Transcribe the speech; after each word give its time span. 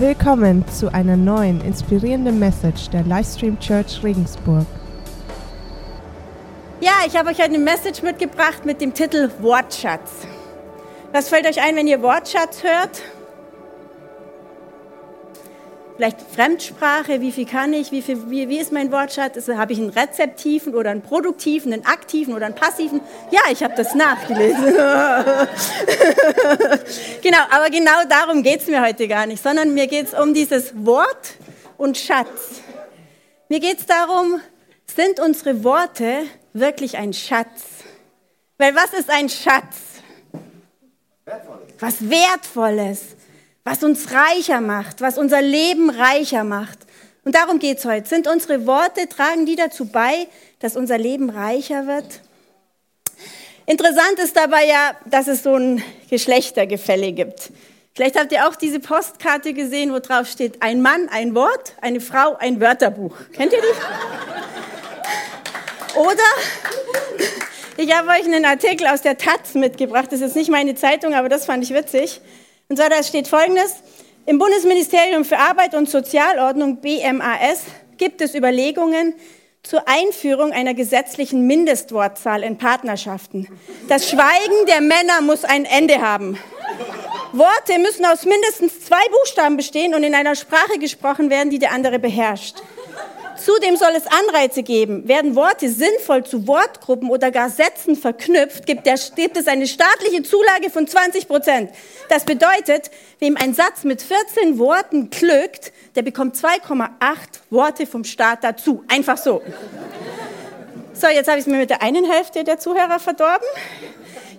Willkommen 0.00 0.64
zu 0.68 0.94
einer 0.94 1.16
neuen 1.16 1.60
inspirierenden 1.60 2.38
Message 2.38 2.88
der 2.90 3.02
Livestream 3.02 3.58
Church 3.58 4.00
Regensburg. 4.04 4.64
Ja, 6.80 6.92
ich 7.04 7.16
habe 7.16 7.30
euch 7.30 7.42
eine 7.42 7.58
Message 7.58 8.02
mitgebracht 8.02 8.64
mit 8.64 8.80
dem 8.80 8.94
Titel 8.94 9.28
Wortschatz. 9.40 10.24
Was 11.10 11.28
fällt 11.28 11.48
euch 11.48 11.60
ein, 11.60 11.74
wenn 11.74 11.88
ihr 11.88 12.00
Wortschatz 12.00 12.62
hört? 12.62 13.02
Vielleicht 15.98 16.22
Fremdsprache, 16.32 17.20
wie 17.20 17.32
viel 17.32 17.44
kann 17.44 17.72
ich, 17.72 17.90
wie, 17.90 18.02
viel, 18.02 18.30
wie, 18.30 18.48
wie 18.48 18.60
ist 18.60 18.70
mein 18.70 18.92
Wortschatz? 18.92 19.34
Also, 19.34 19.56
habe 19.56 19.72
ich 19.72 19.80
einen 19.80 19.90
rezeptiven 19.90 20.76
oder 20.76 20.90
einen 20.90 21.02
produktiven, 21.02 21.72
einen 21.72 21.84
aktiven 21.84 22.34
oder 22.34 22.46
einen 22.46 22.54
passiven? 22.54 23.00
Ja, 23.32 23.40
ich 23.50 23.64
habe 23.64 23.74
das 23.74 23.96
nachgelesen. 23.96 24.64
genau, 27.20 27.38
aber 27.50 27.68
genau 27.70 28.04
darum 28.08 28.44
geht 28.44 28.60
es 28.60 28.68
mir 28.68 28.80
heute 28.80 29.08
gar 29.08 29.26
nicht, 29.26 29.42
sondern 29.42 29.74
mir 29.74 29.88
geht 29.88 30.06
es 30.06 30.14
um 30.14 30.34
dieses 30.34 30.72
Wort 30.86 31.34
und 31.78 31.98
Schatz. 31.98 32.60
Mir 33.48 33.58
geht 33.58 33.80
es 33.80 33.86
darum, 33.86 34.40
sind 34.86 35.18
unsere 35.18 35.64
Worte 35.64 36.26
wirklich 36.52 36.96
ein 36.96 37.12
Schatz? 37.12 37.64
Weil 38.56 38.76
was 38.76 38.92
ist 38.92 39.10
ein 39.10 39.28
Schatz? 39.28 39.74
Was 41.80 42.08
Wertvolles 42.08 43.17
was 43.68 43.84
uns 43.84 44.12
reicher 44.12 44.62
macht, 44.62 45.02
was 45.02 45.18
unser 45.18 45.42
Leben 45.42 45.90
reicher 45.90 46.42
macht. 46.42 46.78
Und 47.24 47.34
darum 47.34 47.58
geht 47.58 47.76
es 47.78 47.84
heute. 47.84 48.08
Sind 48.08 48.26
unsere 48.26 48.66
Worte, 48.66 49.06
tragen 49.10 49.44
die 49.44 49.56
dazu 49.56 49.84
bei, 49.84 50.26
dass 50.58 50.74
unser 50.74 50.96
Leben 50.96 51.28
reicher 51.28 51.86
wird? 51.86 52.22
Interessant 53.66 54.18
ist 54.24 54.34
dabei 54.34 54.64
ja, 54.64 54.92
dass 55.04 55.28
es 55.28 55.42
so 55.42 55.54
ein 55.54 55.82
Geschlechtergefälle 56.08 57.12
gibt. 57.12 57.52
Vielleicht 57.94 58.18
habt 58.18 58.32
ihr 58.32 58.48
auch 58.48 58.56
diese 58.56 58.80
Postkarte 58.80 59.52
gesehen, 59.52 59.92
wo 59.92 59.98
drauf 59.98 60.28
steht, 60.28 60.62
ein 60.62 60.80
Mann, 60.80 61.10
ein 61.10 61.34
Wort, 61.34 61.74
eine 61.82 62.00
Frau, 62.00 62.36
ein 62.36 62.62
Wörterbuch. 62.62 63.14
Kennt 63.34 63.52
ihr 63.52 63.60
die? 63.60 63.66
Oder 65.98 66.22
ich 67.76 67.94
habe 67.94 68.08
euch 68.08 68.24
einen 68.24 68.46
Artikel 68.46 68.86
aus 68.86 69.02
der 69.02 69.18
Taz 69.18 69.52
mitgebracht. 69.52 70.10
Das 70.10 70.22
ist 70.22 70.36
nicht 70.36 70.50
meine 70.50 70.74
Zeitung, 70.74 71.12
aber 71.12 71.28
das 71.28 71.44
fand 71.44 71.64
ich 71.64 71.74
witzig. 71.74 72.22
Und 72.70 72.76
zwar, 72.76 72.90
da 72.90 73.02
steht 73.02 73.28
Folgendes. 73.28 73.76
Im 74.26 74.38
Bundesministerium 74.38 75.24
für 75.24 75.38
Arbeit 75.38 75.74
und 75.74 75.88
Sozialordnung, 75.88 76.82
BMAS, 76.82 77.62
gibt 77.96 78.20
es 78.20 78.34
Überlegungen 78.34 79.14
zur 79.62 79.88
Einführung 79.88 80.52
einer 80.52 80.74
gesetzlichen 80.74 81.46
Mindestwortzahl 81.46 82.42
in 82.42 82.58
Partnerschaften. 82.58 83.48
Das 83.88 84.10
Schweigen 84.10 84.66
der 84.66 84.82
Männer 84.82 85.22
muss 85.22 85.44
ein 85.44 85.64
Ende 85.64 86.02
haben. 86.02 86.38
Worte 87.32 87.78
müssen 87.78 88.04
aus 88.04 88.26
mindestens 88.26 88.84
zwei 88.84 89.02
Buchstaben 89.12 89.56
bestehen 89.56 89.94
und 89.94 90.02
in 90.02 90.14
einer 90.14 90.34
Sprache 90.34 90.78
gesprochen 90.78 91.30
werden, 91.30 91.48
die 91.48 91.58
der 91.58 91.72
andere 91.72 91.98
beherrscht. 91.98 92.56
Zudem 93.48 93.78
soll 93.78 93.92
es 93.96 94.02
Anreize 94.06 94.62
geben. 94.62 95.08
Werden 95.08 95.34
Worte 95.34 95.70
sinnvoll 95.70 96.22
zu 96.22 96.46
Wortgruppen 96.46 97.08
oder 97.08 97.30
gar 97.30 97.48
Sätzen 97.48 97.96
verknüpft, 97.96 98.66
gibt, 98.66 98.84
der, 98.84 98.96
gibt 99.16 99.38
es 99.38 99.48
eine 99.48 99.66
staatliche 99.66 100.22
Zulage 100.22 100.68
von 100.68 100.86
20 100.86 101.26
Prozent. 101.26 101.70
Das 102.10 102.26
bedeutet, 102.26 102.90
wem 103.20 103.38
ein 103.38 103.54
Satz 103.54 103.84
mit 103.84 104.02
14 104.02 104.58
Worten 104.58 105.08
glückt, 105.08 105.72
der 105.96 106.02
bekommt 106.02 106.36
2,8 106.36 106.90
Worte 107.48 107.86
vom 107.86 108.04
Staat 108.04 108.44
dazu. 108.44 108.84
Einfach 108.86 109.16
so. 109.16 109.40
So, 110.92 111.06
jetzt 111.06 111.28
habe 111.28 111.38
ich 111.38 111.46
es 111.46 111.50
mir 111.50 111.56
mit 111.56 111.70
der 111.70 111.80
einen 111.80 112.04
Hälfte 112.04 112.44
der 112.44 112.58
Zuhörer 112.58 112.98
verdorben. 112.98 113.48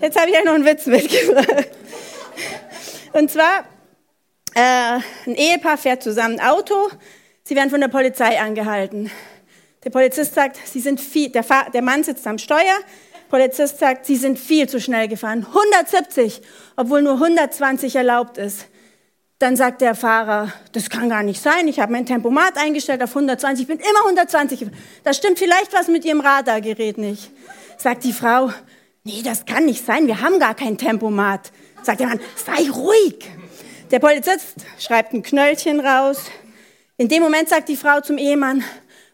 Jetzt 0.01 0.19
habe 0.19 0.29
ich 0.29 0.37
euch 0.37 0.45
noch 0.45 0.53
einen 0.53 0.65
Witz 0.65 0.85
mitgebracht. 0.85 1.67
Und 3.13 3.31
zwar, 3.31 3.63
äh, 4.53 4.99
ein 5.25 5.33
Ehepaar 5.33 5.79
fährt 5.79 6.03
zusammen 6.03 6.39
Auto 6.39 6.91
Sie 7.49 7.55
werden 7.55 7.71
von 7.71 7.81
der 7.81 7.87
Polizei 7.87 8.39
angehalten. 8.39 9.09
Der 9.83 9.89
Polizist 9.89 10.35
sagt, 10.35 10.59
Sie 10.65 10.79
sind 10.79 11.01
viel, 11.01 11.29
der, 11.29 11.43
der 11.73 11.81
Mann 11.81 12.03
sitzt 12.03 12.27
am 12.27 12.37
Steuer. 12.37 12.59
Der 12.61 13.37
Polizist 13.37 13.79
sagt, 13.79 14.05
Sie 14.05 14.17
sind 14.17 14.37
viel 14.37 14.69
zu 14.69 14.79
schnell 14.79 15.07
gefahren. 15.07 15.47
170, 15.47 16.43
obwohl 16.75 17.01
nur 17.01 17.13
120 17.13 17.95
erlaubt 17.95 18.37
ist. 18.37 18.67
Dann 19.39 19.55
sagt 19.55 19.81
der 19.81 19.95
Fahrer, 19.95 20.53
das 20.73 20.91
kann 20.91 21.09
gar 21.09 21.23
nicht 21.23 21.41
sein. 21.41 21.67
Ich 21.67 21.79
habe 21.79 21.91
mein 21.91 22.05
Tempomat 22.05 22.55
eingestellt 22.55 23.01
auf 23.01 23.09
120. 23.09 23.63
Ich 23.63 23.67
bin 23.67 23.79
immer 23.79 24.05
120. 24.05 24.67
Da 25.03 25.11
stimmt 25.11 25.39
vielleicht 25.39 25.73
was 25.73 25.87
mit 25.87 26.05
Ihrem 26.05 26.21
Radargerät 26.21 26.99
nicht. 26.99 27.31
Sagt 27.79 28.03
die 28.03 28.13
Frau, 28.13 28.53
nee, 29.03 29.23
das 29.23 29.47
kann 29.47 29.65
nicht 29.65 29.83
sein. 29.83 30.05
Wir 30.05 30.21
haben 30.21 30.37
gar 30.37 30.53
kein 30.53 30.77
Tempomat. 30.77 31.51
Sagt 31.81 31.99
der 31.99 32.09
Mann, 32.09 32.19
sei 32.35 32.69
ruhig. 32.69 33.27
Der 33.89 33.97
Polizist 33.97 34.53
schreibt 34.77 35.13
ein 35.13 35.23
Knöllchen 35.23 35.79
raus, 35.79 36.25
in 36.99 37.07
dem 37.07 37.23
Moment 37.23 37.47
sagt 37.47 37.69
die 37.69 37.77
Frau 37.77 38.01
zum 38.01 38.17
Ehemann, 38.17 38.63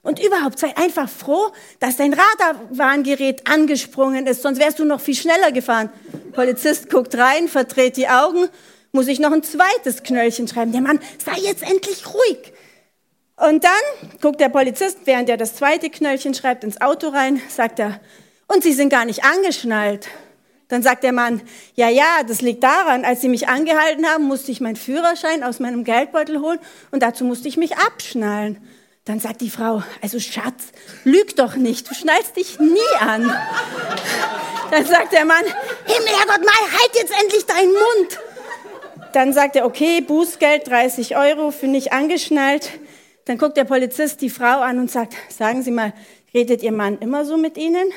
und 0.01 0.23
überhaupt 0.23 0.59
sei 0.59 0.75
einfach 0.77 1.09
froh, 1.09 1.51
dass 1.79 1.97
dein 1.97 2.13
Radarwarngerät 2.13 3.47
angesprungen 3.47 4.27
ist, 4.27 4.43
sonst 4.43 4.59
wärst 4.59 4.77
du 4.77 4.85
noch 4.85 5.01
viel 5.01 5.15
schneller 5.15 5.51
gefahren. 5.51 5.89
Polizist 6.33 6.91
guckt 6.91 7.15
rein, 7.15 7.47
verdreht 7.47 7.97
die 7.97 8.07
Augen, 8.07 8.47
muss 8.91 9.07
ich 9.07 9.19
noch 9.19 9.31
ein 9.31 9.41
zweites 9.41 10.03
Knöllchen 10.03 10.47
schreiben. 10.47 10.71
Der 10.71 10.81
Mann, 10.81 10.99
sei 11.23 11.39
jetzt 11.41 11.63
endlich 11.63 12.05
ruhig. 12.13 12.53
Und 13.35 13.63
dann 13.63 14.11
guckt 14.21 14.39
der 14.39 14.49
Polizist, 14.49 14.99
während 15.05 15.27
er 15.27 15.37
das 15.37 15.55
zweite 15.55 15.89
Knöllchen 15.89 16.35
schreibt, 16.35 16.63
ins 16.63 16.81
Auto 16.81 17.09
rein, 17.09 17.41
sagt 17.49 17.79
er, 17.79 17.99
und 18.47 18.61
Sie 18.61 18.73
sind 18.73 18.89
gar 18.89 19.05
nicht 19.05 19.23
angeschnallt. 19.23 20.07
Dann 20.67 20.81
sagt 20.81 21.03
der 21.03 21.11
Mann, 21.11 21.41
ja, 21.75 21.89
ja, 21.89 22.23
das 22.27 22.41
liegt 22.41 22.63
daran, 22.63 23.05
als 23.05 23.21
Sie 23.21 23.29
mich 23.29 23.47
angehalten 23.47 24.07
haben, 24.07 24.23
musste 24.23 24.51
ich 24.51 24.61
meinen 24.61 24.75
Führerschein 24.75 25.43
aus 25.43 25.59
meinem 25.59 25.83
Geldbeutel 25.83 26.41
holen 26.41 26.59
und 26.91 27.03
dazu 27.03 27.23
musste 27.23 27.47
ich 27.47 27.57
mich 27.57 27.77
abschnallen. 27.77 28.57
Dann 29.05 29.19
sagt 29.19 29.41
die 29.41 29.51
Frau, 29.51 29.83
also 30.01 30.19
Schatz, 30.19 30.71
lüg 31.03 31.35
doch 31.35 31.55
nicht, 31.55 31.87
du 31.87 31.93
schnallst 31.93 32.35
dich 32.35 32.59
nie 32.59 32.79
an. 32.99 33.31
Dann 34.71 34.85
sagt 34.85 35.13
der 35.13 35.25
Mann, 35.25 35.43
Himmel, 35.85 36.07
Herrgott, 36.07 36.43
mal, 36.43 36.79
halt 36.79 36.91
jetzt 36.95 37.13
endlich 37.21 37.45
deinen 37.45 37.71
Mund. 37.71 38.19
Dann 39.13 39.31
sagt 39.31 39.55
er, 39.55 39.67
okay, 39.67 40.01
Bußgeld 40.01 40.67
30 40.67 41.15
Euro 41.15 41.51
für 41.51 41.67
nicht 41.67 41.93
angeschnallt. 41.93 42.71
Dann 43.25 43.37
guckt 43.37 43.57
der 43.57 43.63
Polizist 43.63 44.21
die 44.21 44.31
Frau 44.31 44.61
an 44.61 44.79
und 44.79 44.89
sagt, 44.89 45.13
sagen 45.29 45.61
Sie 45.61 45.71
mal, 45.71 45.93
redet 46.33 46.63
Ihr 46.63 46.71
Mann 46.71 46.97
immer 46.97 47.25
so 47.25 47.37
mit 47.37 47.57
Ihnen? 47.57 47.93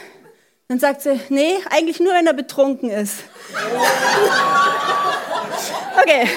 Dann 0.70 0.80
sagt 0.80 1.00
sie, 1.00 1.18
nee, 1.30 1.54
eigentlich 1.70 1.98
nur, 1.98 2.12
wenn 2.12 2.26
er 2.26 2.34
betrunken 2.34 2.90
ist. 2.90 3.20
Okay, 5.98 6.28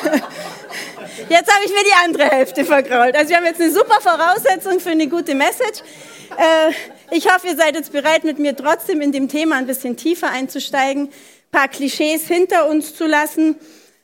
jetzt 1.27 1.53
habe 1.53 1.65
ich 1.65 1.71
mir 1.71 1.83
die 1.83 2.05
andere 2.05 2.23
Hälfte 2.29 2.63
vergrault. 2.63 3.13
Also 3.13 3.29
wir 3.29 3.35
haben 3.35 3.45
jetzt 3.45 3.59
eine 3.59 3.71
super 3.71 3.99
Voraussetzung 3.99 4.79
für 4.79 4.91
eine 4.91 5.09
gute 5.09 5.35
Message. 5.35 5.81
Äh, 6.37 6.71
ich 7.13 7.29
hoffe, 7.29 7.47
ihr 7.47 7.57
seid 7.57 7.75
jetzt 7.75 7.91
bereit, 7.91 8.23
mit 8.23 8.39
mir 8.39 8.55
trotzdem 8.55 9.01
in 9.01 9.11
dem 9.11 9.27
Thema 9.27 9.57
ein 9.57 9.67
bisschen 9.67 9.97
tiefer 9.97 10.29
einzusteigen, 10.29 11.07
ein 11.07 11.11
paar 11.51 11.67
Klischees 11.67 12.25
hinter 12.25 12.69
uns 12.69 12.95
zu 12.95 13.07
lassen 13.07 13.57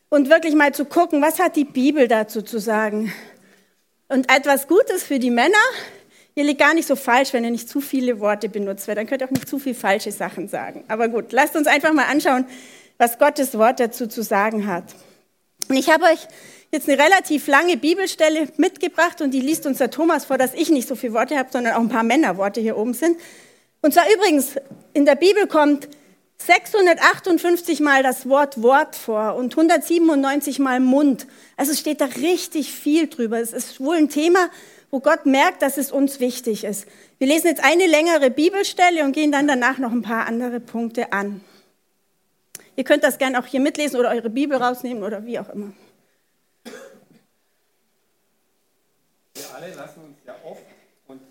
und 0.09 0.29
wirklich 0.29 0.55
mal 0.55 0.73
zu 0.73 0.83
gucken, 0.83 1.21
was 1.21 1.39
hat 1.39 1.55
die 1.55 1.63
Bibel 1.63 2.09
dazu 2.09 2.41
zu 2.41 2.59
sagen. 2.59 3.13
Und 4.09 4.29
etwas 4.29 4.67
Gutes 4.67 5.03
für 5.03 5.19
die 5.19 5.31
Männer, 5.31 5.55
Ihr 6.37 6.43
liegt 6.43 6.59
gar 6.59 6.75
nicht 6.75 6.87
so 6.87 6.95
falsch, 6.95 7.33
wenn 7.33 7.43
ihr 7.43 7.49
nicht 7.49 7.67
zu 7.67 7.81
viele 7.81 8.19
Worte 8.19 8.47
benutzt, 8.47 8.87
weil 8.87 8.93
dann 8.93 9.07
könnt 9.07 9.23
ihr 9.23 9.25
auch 9.27 9.31
nicht 9.31 9.49
zu 9.49 9.57
viel 9.57 9.73
falsche 9.73 10.11
Sachen 10.11 10.47
sagen. 10.47 10.83
Aber 10.87 11.07
gut, 11.07 11.31
lasst 11.31 11.55
uns 11.55 11.65
einfach 11.65 11.93
mal 11.93 12.05
anschauen, 12.05 12.45
was 12.99 13.17
Gottes 13.17 13.57
Wort 13.57 13.79
dazu 13.79 14.05
zu 14.05 14.21
sagen 14.21 14.67
hat. 14.67 14.83
Und 15.67 15.77
ich 15.77 15.89
habe 15.89 16.03
euch 16.03 16.27
jetzt 16.71 16.87
eine 16.87 17.01
relativ 17.01 17.47
lange 17.47 17.75
Bibelstelle 17.75 18.49
mitgebracht 18.57 19.19
und 19.21 19.31
die 19.31 19.39
liest 19.39 19.65
uns 19.65 19.79
der 19.79 19.89
Thomas 19.89 20.25
vor, 20.25 20.37
dass 20.37 20.53
ich 20.53 20.69
nicht 20.69 20.87
so 20.87 20.95
viele 20.95 21.13
Worte 21.13 21.39
habe, 21.39 21.49
sondern 21.51 21.73
auch 21.73 21.79
ein 21.79 21.89
paar 21.89 22.03
Männerworte 22.03 22.61
hier 22.61 22.77
oben 22.77 22.93
sind. 22.93 23.17
Und 23.81 23.95
zwar 23.95 24.05
übrigens, 24.13 24.57
in 24.93 25.05
der 25.05 25.15
Bibel 25.15 25.47
kommt 25.47 25.87
658 26.37 27.79
Mal 27.79 28.03
das 28.03 28.29
Wort 28.29 28.61
Wort 28.61 28.95
vor 28.95 29.33
und 29.37 29.53
197 29.57 30.59
Mal 30.59 30.81
Mund. 30.81 31.25
Also 31.55 31.73
steht 31.73 31.99
da 31.99 32.05
richtig 32.05 32.71
viel 32.71 33.07
drüber. 33.07 33.39
Es 33.39 33.53
ist 33.53 33.79
wohl 33.79 33.95
ein 33.95 34.09
Thema, 34.09 34.51
wo 34.89 34.99
Gott 34.99 35.25
merkt, 35.25 35.61
dass 35.61 35.77
es 35.77 35.91
uns 35.91 36.19
wichtig 36.19 36.63
ist. 36.63 36.87
Wir 37.17 37.27
lesen 37.27 37.47
jetzt 37.47 37.63
eine 37.63 37.87
längere 37.87 38.29
Bibelstelle 38.29 39.03
und 39.03 39.11
gehen 39.11 39.31
dann 39.31 39.47
danach 39.47 39.77
noch 39.77 39.91
ein 39.91 40.01
paar 40.01 40.27
andere 40.27 40.59
Punkte 40.59 41.11
an. 41.11 41.41
Ihr 42.75 42.83
könnt 42.83 43.03
das 43.03 43.17
gerne 43.17 43.39
auch 43.39 43.45
hier 43.45 43.59
mitlesen 43.59 43.99
oder 43.99 44.09
eure 44.09 44.29
Bibel 44.29 44.57
rausnehmen 44.57 45.03
oder 45.03 45.25
wie 45.25 45.39
auch 45.39 45.49
immer. 45.49 45.73
Wir 49.33 49.55
alle 49.55 49.73
lassen 49.73 50.03
uns 50.03 50.17
ja 50.25 50.35
oft 50.43 50.65
und 51.07 51.21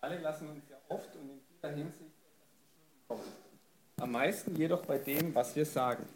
alle 0.00 0.18
lassen 0.20 0.48
uns 0.48 0.62
ja 0.70 0.76
oft 0.88 1.14
und 1.16 1.30
in 1.30 1.40
vieler 1.60 1.74
Hinsicht 1.74 2.14
kommen. 3.08 3.22
Am 3.98 4.12
meisten 4.12 4.56
jedoch 4.56 4.82
bei 4.86 4.98
dem, 4.98 5.34
was 5.34 5.54
wir 5.56 5.66
sagen. 5.66 6.08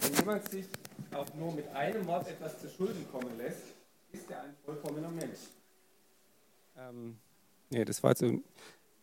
Wenn 0.00 0.14
jemand 0.14 0.48
sich 0.48 0.66
auch 1.12 1.26
nur 1.34 1.52
mit 1.52 1.68
einem 1.74 2.06
Wort 2.06 2.28
etwas 2.28 2.60
zu 2.60 2.68
Schulden 2.68 3.06
kommen 3.10 3.36
lässt, 3.38 3.74
ist 4.12 4.30
er 4.30 4.42
ein 4.42 4.54
vollkommener 4.64 5.10
Mensch. 5.10 5.38
Ähm, 6.78 7.16
nee, 7.70 7.84
das 7.84 8.02
war 8.02 8.14
so. 8.16 8.40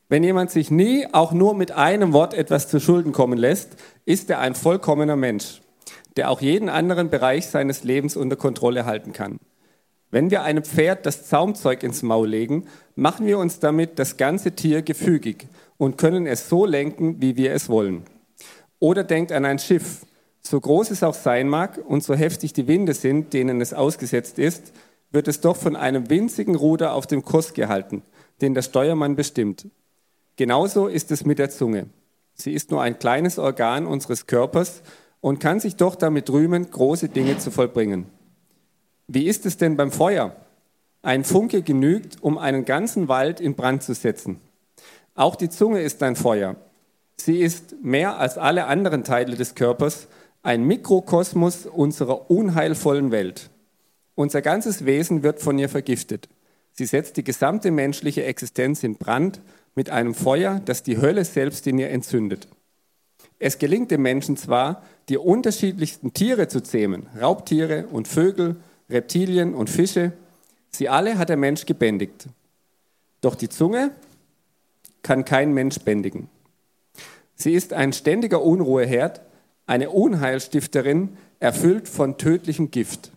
Wenn 0.10 0.24
jemand 0.24 0.52
sich 0.52 0.72
nie 0.72 1.08
auch 1.12 1.32
nur 1.34 1.54
mit 1.54 1.72
einem 1.72 2.14
Wort 2.14 2.34
etwas 2.34 2.70
zu 2.70 2.80
Schulden 2.80 3.12
kommen 3.12 3.38
lässt, 3.38 3.76
ist 4.06 4.30
er 4.30 4.40
ein 4.40 4.56
vollkommener 4.56 5.16
Mensch. 5.16 5.62
der 6.18 6.32
auch 6.32 6.42
jeden 6.42 6.68
anderen 6.68 7.10
Bereich 7.10 7.46
seines 7.46 7.84
Lebens 7.84 8.18
unter 8.18 8.36
Kontrolle 8.36 8.86
halten 8.86 9.14
kann. 9.14 9.40
Wenn 10.10 10.32
wir 10.32 10.42
einem 10.42 10.64
Pferd 10.64 11.06
das 11.06 11.28
Zaumzeug 11.28 11.84
ins 11.84 12.02
Maul 12.02 12.28
legen, 12.28 12.68
machen 12.96 13.26
wir 13.28 13.38
uns 13.38 13.60
damit 13.60 14.00
das 14.00 14.18
ganze 14.18 14.54
Tier 14.54 14.82
gefügig 14.82 15.48
und 15.78 15.98
können 15.98 16.26
es 16.26 16.50
so 16.50 16.66
lenken, 16.66 17.22
wie 17.22 17.36
wir 17.36 17.54
es 17.54 17.70
wollen. 17.70 18.04
Oder 18.80 19.04
denkt 19.04 19.32
an 19.32 19.46
ein 19.46 19.60
Schiff. 19.60 20.06
So 20.42 20.60
groß 20.60 20.92
es 20.92 21.04
auch 21.04 21.14
sein 21.14 21.50
mag 21.50 21.78
und 21.86 22.04
so 22.04 22.16
heftig 22.16 22.54
die 22.54 22.68
Winde 22.68 22.94
sind, 22.94 23.34
denen 23.34 23.60
es 23.62 23.74
ausgesetzt 23.74 24.40
ist, 24.40 24.72
wird 25.12 25.28
es 25.28 25.42
doch 25.42 25.56
von 25.56 25.76
einem 25.76 26.10
winzigen 26.10 26.56
Ruder 26.56 26.94
auf 26.94 27.08
dem 27.08 27.24
Kurs 27.24 27.54
gehalten, 27.54 28.04
den 28.42 28.54
der 28.54 28.62
Steuermann 28.62 29.16
bestimmt. 29.16 29.68
Genauso 30.36 30.88
ist 30.88 31.12
es 31.12 31.26
mit 31.26 31.40
der 31.40 31.50
Zunge. 31.50 31.88
Sie 32.34 32.54
ist 32.54 32.70
nur 32.70 32.82
ein 32.82 33.00
kleines 33.00 33.40
Organ 33.40 33.88
unseres 33.88 34.28
Körpers 34.28 34.84
und 35.22 35.40
kann 35.40 35.60
sich 35.60 35.76
doch 35.76 35.96
damit 35.96 36.30
rühmen, 36.30 36.70
große 36.70 37.10
Dinge 37.10 37.38
zu 37.38 37.50
vollbringen. 37.50 38.06
Wie 39.08 39.26
ist 39.26 39.46
es 39.46 39.58
denn 39.58 39.78
beim 39.78 39.92
Feuer? 39.92 40.36
Ein 41.02 41.24
Funke 41.24 41.62
genügt, 41.62 42.18
um 42.22 42.38
einen 42.38 42.66
ganzen 42.66 43.08
Wald 43.08 43.40
in 43.40 43.56
Brand 43.56 43.82
zu 43.82 43.94
setzen. 43.94 44.40
Auch 45.16 45.36
die 45.36 45.50
Zunge 45.50 45.82
ist 45.82 46.04
ein 46.04 46.16
Feuer. 46.16 46.56
Sie 47.16 47.40
ist 47.40 47.82
mehr 47.82 48.20
als 48.20 48.38
alle 48.38 48.66
anderen 48.66 49.04
Teile 49.04 49.36
des 49.36 49.56
Körpers 49.56 50.08
ein 50.44 50.64
Mikrokosmos 50.64 51.66
unserer 51.66 52.30
unheilvollen 52.30 53.12
Welt. 53.12 53.50
Unser 54.18 54.42
ganzes 54.42 54.84
Wesen 54.84 55.22
wird 55.22 55.40
von 55.42 55.60
ihr 55.60 55.70
vergiftet. 55.70 56.28
Sie 56.74 56.88
setzt 56.88 57.18
die 57.18 57.24
gesamte 57.24 57.70
menschliche 57.70 58.24
Existenz 58.24 58.82
in 58.82 58.96
Brand 58.96 59.40
mit 59.76 59.92
einem 59.92 60.16
Feuer, 60.16 60.60
das 60.66 60.82
die 60.82 60.98
Hölle 60.98 61.24
selbst 61.24 61.68
in 61.68 61.78
ihr 61.78 61.92
entzündet. 61.92 62.48
Es 63.38 63.60
gelingt 63.60 63.92
dem 63.92 64.02
Menschen 64.02 64.36
zwar, 64.36 64.82
die 65.08 65.20
unterschiedlichsten 65.20 66.14
Tiere 66.14 66.48
zu 66.48 66.62
zähmen, 66.62 67.06
Raubtiere 67.22 67.86
und 67.92 68.08
Vögel, 68.08 68.56
Reptilien 68.90 69.54
und 69.54 69.70
Fische, 69.70 70.14
sie 70.72 70.90
alle 70.90 71.20
hat 71.20 71.30
der 71.30 71.38
Mensch 71.38 71.68
gebändigt. 71.68 72.26
Doch 73.22 73.36
die 73.36 73.50
Zunge 73.50 73.92
kann 75.04 75.26
kein 75.26 75.54
Mensch 75.54 75.78
bändigen. 75.82 76.28
Sie 77.36 77.54
ist 77.54 77.72
ein 77.72 77.94
ständiger 77.94 78.42
Unruheherd, 78.42 79.22
eine 79.68 79.92
Unheilstifterin, 79.92 81.18
erfüllt 81.40 81.88
von 81.88 82.18
tödlichem 82.18 82.72
Gift. 82.72 83.12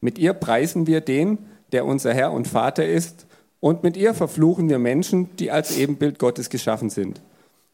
Mit 0.00 0.18
ihr 0.18 0.32
preisen 0.32 0.86
wir 0.86 1.00
den, 1.00 1.38
der 1.72 1.84
unser 1.84 2.14
Herr 2.14 2.32
und 2.32 2.48
Vater 2.48 2.86
ist, 2.86 3.26
und 3.60 3.82
mit 3.82 3.96
ihr 3.96 4.14
verfluchen 4.14 4.68
wir 4.68 4.78
Menschen, 4.78 5.34
die 5.36 5.50
als 5.50 5.76
Ebenbild 5.76 6.18
Gottes 6.18 6.48
geschaffen 6.48 6.90
sind. 6.90 7.20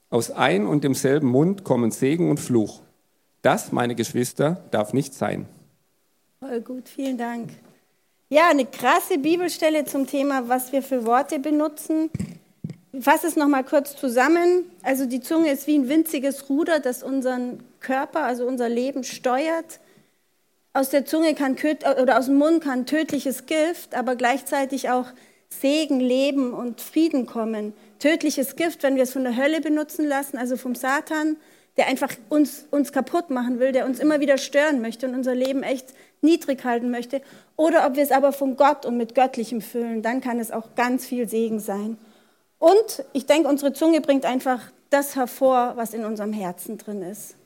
Aus 0.09 0.31
ein 0.31 0.67
und 0.67 0.85
demselben 0.85 1.29
Mund 1.29 1.65
kommen 1.65 1.91
Segen 1.91 2.31
und 2.31 2.41
Fluch. 2.41 2.81
Das, 3.43 3.73
meine 3.73 3.95
Geschwister, 3.95 4.65
darf 4.71 4.95
nicht 4.95 5.13
sein. 5.13 5.47
Voll 6.41 6.61
gut, 6.61 6.89
vielen 6.89 7.19
Dank. 7.19 7.51
Ja, 8.31 8.49
eine 8.49 8.65
krasse 8.65 9.19
Bibelstelle 9.19 9.85
zum 9.85 10.07
Thema, 10.07 10.49
was 10.49 10.73
wir 10.73 10.83
für 10.83 11.05
Worte 11.05 11.39
benutzen. 11.39 12.11
Ich 12.93 13.05
fasse 13.05 13.27
es 13.27 13.37
nochmal 13.37 13.65
kurz 13.65 13.97
zusammen. 13.97 14.65
Also 14.83 15.05
die 15.05 15.21
Zunge 15.21 15.51
ist 15.51 15.67
wie 15.67 15.77
ein 15.77 15.89
winziges 15.89 16.49
Ruder, 16.49 16.81
das 16.81 17.03
unseren 17.03 17.61
Körper, 17.81 18.25
also 18.25 18.47
unser 18.47 18.69
Leben 18.69 19.05
steuert. 19.05 19.81
Aus 20.77 20.91
der 20.91 21.05
Zunge 21.05 21.37
kann 21.37 21.57
oder 22.03 22.19
aus 22.19 22.27
dem 22.27 22.35
Mund 22.35 22.65
kann 22.65 22.85
tödliches 22.85 23.47
Gift, 23.47 23.95
aber 23.95 24.17
gleichzeitig 24.17 24.91
auch 24.91 25.07
Segen, 25.49 26.01
Leben 26.01 26.53
und 26.53 26.81
Frieden 26.81 27.27
kommen. 27.27 27.75
Tödliches 28.01 28.57
Gift, 28.57 28.83
wenn 28.83 28.97
wir 28.97 29.05
es 29.05 29.13
von 29.13 29.23
der 29.23 29.37
Hölle 29.37 29.61
benutzen 29.61 30.05
lassen, 30.05 30.37
also 30.37 30.57
vom 30.57 30.75
Satan, 30.75 31.37
der 31.77 31.87
einfach 31.87 32.13
uns, 32.29 32.67
uns 32.73 32.91
kaputt 32.91 33.31
machen 33.31 33.61
will, 33.61 33.71
der 33.71 33.87
uns 33.87 34.01
immer 34.01 34.19
wieder 34.19 34.37
stören 34.37 34.81
möchte 34.81 35.07
und 35.07 35.15
unser 35.15 35.37
Leben 35.37 35.63
echt 35.63 35.95
niedrig 36.23 36.65
halten 36.65 36.91
möchte. 36.91 37.23
Oder 37.55 37.87
ob 37.87 37.95
wir 37.95 38.03
es 38.03 38.11
aber 38.11 38.33
von 38.33 38.57
Gott 38.57 38.85
und 38.85 38.97
mit 38.97 39.15
Göttlichem 39.15 39.61
füllen, 39.61 40.03
dann 40.03 40.21
kann 40.21 40.41
es 40.41 40.51
auch 40.51 40.75
ganz 40.75 41.07
viel 41.07 41.29
Segen 41.29 41.61
sein. 41.61 41.99
Und 42.59 43.05
ich 43.13 43.27
denke, 43.27 43.49
unsere 43.49 43.75
Zunge 43.75 44.01
bringt 44.01 44.25
einfach 44.25 44.61
das 44.91 45.15
hervor, 45.15 45.75
was 45.77 45.95
in 45.95 46.05
unserem 46.05 46.33
Herzen 46.33 46.79
drin 46.79 47.03
ist. 47.03 47.37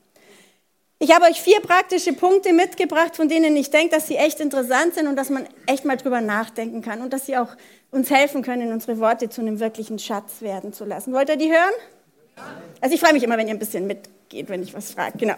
Ich 1.01 1.15
habe 1.15 1.27
euch 1.27 1.41
vier 1.41 1.61
praktische 1.61 2.13
Punkte 2.13 2.53
mitgebracht, 2.53 3.15
von 3.15 3.29
denen 3.29 3.57
ich 3.57 3.71
denke, 3.71 3.95
dass 3.95 4.09
sie 4.09 4.17
echt 4.17 4.41
interessant 4.41 4.95
sind 4.95 5.07
und 5.07 5.15
dass 5.15 5.31
man 5.31 5.47
echt 5.67 5.85
mal 5.85 5.97
drüber 5.97 6.21
nachdenken 6.21 6.83
kann 6.83 7.03
und 7.03 7.13
dass 7.13 7.27
sie 7.27 7.37
auch 7.37 7.51
uns 7.93 8.11
helfen 8.11 8.43
können, 8.43 8.73
unsere 8.73 8.99
Worte 8.99 9.29
zu 9.29 9.41
einem 9.41 9.61
wirklichen 9.61 10.01
Schatz 10.01 10.41
werden 10.43 10.73
zu 10.73 10.85
lassen. 10.85 11.13
Wollt 11.13 11.29
ihr 11.29 11.37
die 11.37 11.51
hören? 11.51 11.73
Also 12.81 12.97
ich 12.97 13.01
freue 13.01 13.13
mich 13.13 13.23
immer, 13.23 13.39
wenn 13.39 13.47
ihr 13.47 13.55
ein 13.55 13.61
bisschen 13.61 13.87
mitgeht, 13.87 14.49
wenn 14.49 14.61
ich 14.61 14.75
was 14.75 14.91
frage. 14.91 15.19
Genau. 15.19 15.37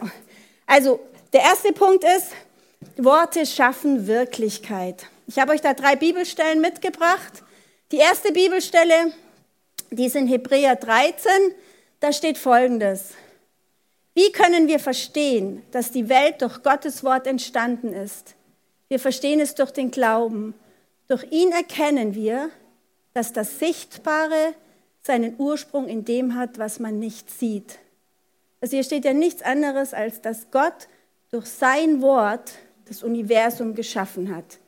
Also 0.67 1.01
der 1.35 1.43
erste 1.43 1.73
Punkt 1.73 2.05
ist, 2.05 2.29
Worte 2.97 3.45
schaffen 3.45 4.07
Wirklichkeit. 4.07 5.07
Ich 5.27 5.39
habe 5.39 5.53
euch 5.53 5.61
da 5.61 5.75
drei 5.75 5.95
Bibelstellen 5.95 6.63
mitgebracht. 6.63 7.43
Die 7.93 7.99
erste 7.99 8.33
Bibelstelle, 8.33 9.13
die 9.91 10.07
ist 10.07 10.17
in 10.17 10.27
Hebräer 10.27 10.77
13. 10.77 11.31
Da 12.01 12.15
steht 12.15 12.39
Folgendes. 12.39 13.11
Wie 14.15 14.33
können 14.33 14.69
wir 14.69 14.79
verstehen, 14.79 15.63
dass 15.71 15.93
die 15.93 16.09
Welt 16.09 16.43
durch 16.43 16.63
Gottes 16.63 17.05
Wort 17.05 17.27
entstanden 17.27 17.93
ist? 17.93 18.35
Wir 18.89 18.99
verstehen 18.99 19.41
es 19.41 19.55
durch 19.55 19.71
den 19.71 19.91
Glauben. 19.91 20.55
Durch 21.07 21.25
ihn 21.31 21.53
erkennen 21.53 22.15
wir, 22.15 22.51
dass 23.15 23.33
das 23.33 23.59
Sichtbare 23.59 24.55
seinen 25.03 25.37
Ursprung 25.39 25.89
in 25.89 26.05
dem 26.05 26.35
hat, 26.35 26.59
was 26.59 26.81
man 26.81 26.99
nicht 26.99 27.31
sieht. 27.31 27.79
Also 28.61 28.77
hier 28.77 28.85
steht 28.85 29.05
ja 29.05 29.15
nichts 29.15 29.43
anderes, 29.43 29.95
als 29.95 30.21
dass 30.21 30.51
Gott 30.51 30.89
durch 31.31 31.47
sein 31.47 32.03
Wort 32.03 32.53
das 32.87 33.03
Universum 33.03 33.75
geschaffen 33.75 34.35
hat. 34.35 34.59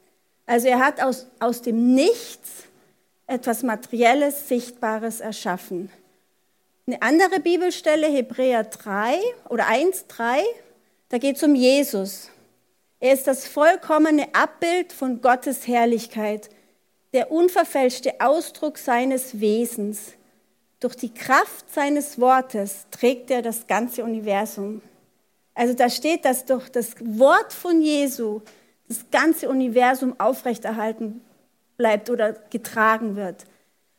Also 0.47 0.69
er 0.69 0.79
hat 0.79 1.03
aus, 1.03 1.27
aus 1.41 1.63
dem 1.63 1.95
Nichts 1.95 2.65
etwas 3.27 3.63
Materielles, 3.63 4.49
Sichtbares 4.49 5.21
erschaffen. 5.21 5.91
Eine 6.85 7.01
andere 7.01 7.39
Bibelstelle, 7.39 8.09
Hebräer 8.09 8.65
3 8.65 9.17
oder 9.49 9.69
1, 9.69 10.09
3, 10.09 10.43
da 11.11 11.19
geht 11.19 11.37
es 11.37 11.43
um 11.45 11.55
Jesus. 11.55 12.29
Er 12.99 13.13
ist 13.13 13.29
das 13.29 13.47
vollkommene 13.47 14.35
Abbild 14.35 14.93
von 14.93 15.21
Gottes 15.21 15.69
Herrlichkeit, 15.69 16.51
der 17.13 17.31
unverfälschte 17.31 18.21
Ausdruck 18.21 18.79
seines 18.79 19.39
Wesens. 19.39 20.15
Durch 20.81 20.97
die 20.97 21.15
Kraft 21.15 21.73
seines 21.73 22.21
Wortes 22.21 22.87
trägt 22.91 23.31
er 23.31 23.43
das 23.43 23.69
ganze 23.69 24.03
Universum. 24.03 24.83
Also 25.55 25.75
da 25.75 25.89
steht, 25.89 26.25
dass 26.25 26.47
durch 26.47 26.69
das 26.69 26.97
Wort 26.99 27.53
von 27.53 27.81
Jesu 27.81 28.41
das 28.89 29.09
ganze 29.13 29.49
Universum 29.49 30.19
aufrechterhalten 30.19 31.21
bleibt 31.77 32.11
oder 32.11 32.33
getragen 32.33 33.15
wird. 33.15 33.45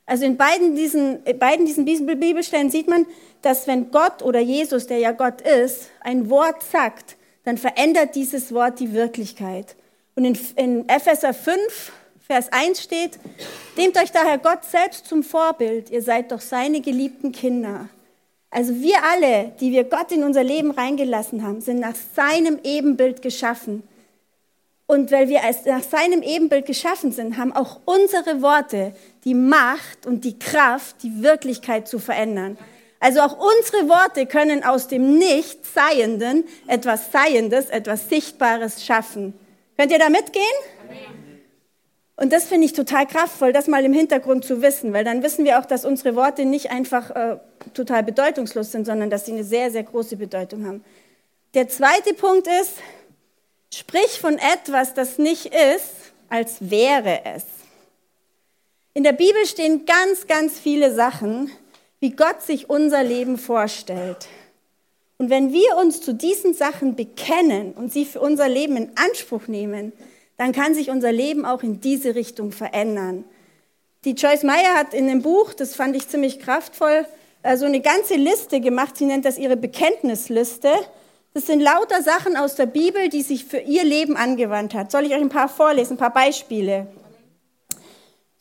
Also 0.05 0.25
in 0.25 0.37
beiden 0.37 0.75
diesen, 0.75 1.23
in 1.23 1.39
beiden 1.39 1.65
diesen 1.65 1.85
Bibelstellen 1.85 2.69
sieht 2.69 2.89
man, 2.89 3.05
dass 3.41 3.67
wenn 3.67 3.91
Gott 3.91 4.21
oder 4.21 4.39
Jesus, 4.39 4.87
der 4.87 4.97
ja 4.97 5.11
Gott 5.11 5.41
ist, 5.41 5.89
ein 6.01 6.29
Wort 6.29 6.63
sagt, 6.63 7.15
dann 7.45 7.57
verändert 7.57 8.15
dieses 8.15 8.53
Wort 8.53 8.79
die 8.79 8.93
Wirklichkeit. 8.93 9.75
Und 10.15 10.25
in, 10.25 10.37
in 10.55 10.89
Epheser 10.89 11.33
5, 11.33 11.91
Vers 12.25 12.51
1 12.51 12.81
steht, 12.81 13.19
nehmt 13.75 13.97
euch 13.97 14.11
daher 14.11 14.37
Gott 14.37 14.63
selbst 14.63 15.07
zum 15.07 15.23
Vorbild, 15.23 15.89
ihr 15.89 16.01
seid 16.01 16.31
doch 16.31 16.41
seine 16.41 16.81
geliebten 16.81 17.31
Kinder. 17.31 17.89
Also 18.49 18.75
wir 18.81 19.03
alle, 19.03 19.51
die 19.59 19.71
wir 19.71 19.83
Gott 19.83 20.11
in 20.11 20.23
unser 20.23 20.43
Leben 20.43 20.71
reingelassen 20.71 21.43
haben, 21.43 21.59
sind 21.59 21.79
nach 21.79 21.95
seinem 22.15 22.59
Ebenbild 22.63 23.21
geschaffen. 23.21 23.83
Und 24.85 25.11
weil 25.11 25.27
wir 25.27 25.43
als 25.43 25.65
nach 25.65 25.81
seinem 25.81 26.21
Ebenbild 26.21 26.65
geschaffen 26.65 27.11
sind, 27.11 27.37
haben 27.37 27.51
auch 27.51 27.79
unsere 27.85 28.41
Worte 28.41 28.93
die 29.25 29.33
Macht 29.33 30.05
und 30.05 30.23
die 30.23 30.37
Kraft, 30.37 30.97
die 31.03 31.23
Wirklichkeit 31.23 31.87
zu 31.87 31.99
verändern. 31.99 32.57
Also 32.99 33.21
auch 33.21 33.37
unsere 33.37 33.89
Worte 33.89 34.25
können 34.25 34.63
aus 34.63 34.87
dem 34.87 35.17
Nicht-Seienden 35.17 36.45
etwas 36.67 37.11
Seiendes, 37.11 37.69
etwas 37.69 38.09
Sichtbares 38.09 38.85
schaffen. 38.85 39.33
Könnt 39.77 39.91
ihr 39.91 39.99
da 39.99 40.09
mitgehen? 40.09 40.43
Und 42.15 42.31
das 42.31 42.45
finde 42.45 42.65
ich 42.65 42.73
total 42.73 43.07
kraftvoll, 43.07 43.53
das 43.53 43.67
mal 43.67 43.83
im 43.83 43.91
Hintergrund 43.91 44.45
zu 44.45 44.61
wissen, 44.61 44.93
weil 44.93 45.03
dann 45.03 45.23
wissen 45.23 45.45
wir 45.45 45.59
auch, 45.59 45.65
dass 45.65 45.83
unsere 45.83 46.15
Worte 46.15 46.45
nicht 46.45 46.71
einfach 46.71 47.09
äh, 47.11 47.37
total 47.73 48.03
bedeutungslos 48.03 48.71
sind, 48.71 48.85
sondern 48.85 49.09
dass 49.09 49.25
sie 49.25 49.33
eine 49.33 49.43
sehr, 49.43 49.71
sehr 49.71 49.83
große 49.83 50.15
Bedeutung 50.15 50.65
haben. 50.65 50.83
Der 51.55 51.67
zweite 51.67 52.13
Punkt 52.13 52.47
ist, 52.47 52.73
Sprich 53.73 54.19
von 54.19 54.37
etwas, 54.37 54.93
das 54.93 55.17
nicht 55.17 55.47
ist, 55.47 56.13
als 56.29 56.69
wäre 56.69 57.25
es. 57.25 57.43
In 58.95 59.03
der 59.03 59.13
Bibel 59.13 59.43
stehen 59.47 59.85
ganz, 59.87 60.27
ganz 60.27 60.59
viele 60.59 60.93
Sachen, 60.93 61.49
wie 61.99 62.11
Gott 62.11 62.43
sich 62.43 62.69
unser 62.69 63.03
Leben 63.03 63.39
vorstellt. 63.39 64.27
Und 65.17 65.31
wenn 65.31 65.51
wir 65.51 65.77
uns 65.77 65.99
zu 66.01 66.13
diesen 66.13 66.53
Sachen 66.53 66.95
bekennen 66.95 67.71
und 67.73 67.91
sie 67.91 68.05
für 68.05 68.21
unser 68.21 68.47
Leben 68.47 68.77
in 68.77 68.91
Anspruch 68.95 69.47
nehmen, 69.47 69.93
dann 70.37 70.51
kann 70.51 70.75
sich 70.75 70.91
unser 70.91 71.11
Leben 71.11 71.43
auch 71.43 71.63
in 71.63 71.81
diese 71.81 72.13
Richtung 72.13 72.51
verändern. 72.51 73.23
Die 74.05 74.11
Joyce 74.11 74.43
Meyer 74.43 74.75
hat 74.75 74.93
in 74.93 75.07
dem 75.07 75.23
Buch, 75.23 75.55
das 75.55 75.73
fand 75.73 75.95
ich 75.95 76.07
ziemlich 76.07 76.39
kraftvoll, 76.39 77.07
so 77.55 77.65
eine 77.65 77.81
ganze 77.81 78.13
Liste 78.13 78.61
gemacht. 78.61 78.97
Sie 78.97 79.05
nennt 79.05 79.25
das 79.25 79.39
ihre 79.39 79.57
Bekenntnisliste. 79.57 80.71
Das 81.33 81.47
sind 81.47 81.61
lauter 81.61 82.03
Sachen 82.03 82.37
aus 82.37 82.53
der 82.53 82.67
Bibel, 82.67 83.09
die 83.09 83.23
sich 83.23 83.45
für 83.45 83.57
ihr 83.57 83.85
Leben 83.85 84.17
angewandt 84.17 84.75
hat. 84.75 84.91
Soll 84.91 85.05
ich 85.05 85.13
euch 85.13 85.21
ein 85.21 85.29
paar 85.29 85.49
vorlesen, 85.49 85.93
ein 85.93 85.97
paar 85.97 86.13
Beispiele? 86.13 86.85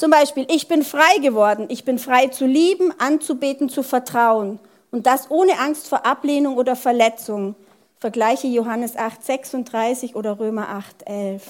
Zum 0.02 0.10
Beispiel, 0.10 0.48
ich 0.50 0.66
bin 0.66 0.82
frei 0.82 1.18
geworden. 1.18 1.66
Ich 1.68 1.84
bin 1.84 1.96
frei 1.96 2.26
zu 2.26 2.44
lieben, 2.44 2.92
anzubeten, 2.98 3.68
zu 3.68 3.84
vertrauen. 3.84 4.58
Und 4.90 5.06
das 5.06 5.30
ohne 5.30 5.60
Angst 5.60 5.86
vor 5.86 6.04
Ablehnung 6.04 6.56
oder 6.56 6.74
Verletzung. 6.74 7.54
Vergleiche 8.00 8.48
Johannes 8.48 8.96
8, 8.96 9.24
36 9.24 10.16
oder 10.16 10.40
Römer 10.40 10.70
8, 10.70 11.06
11. 11.08 11.44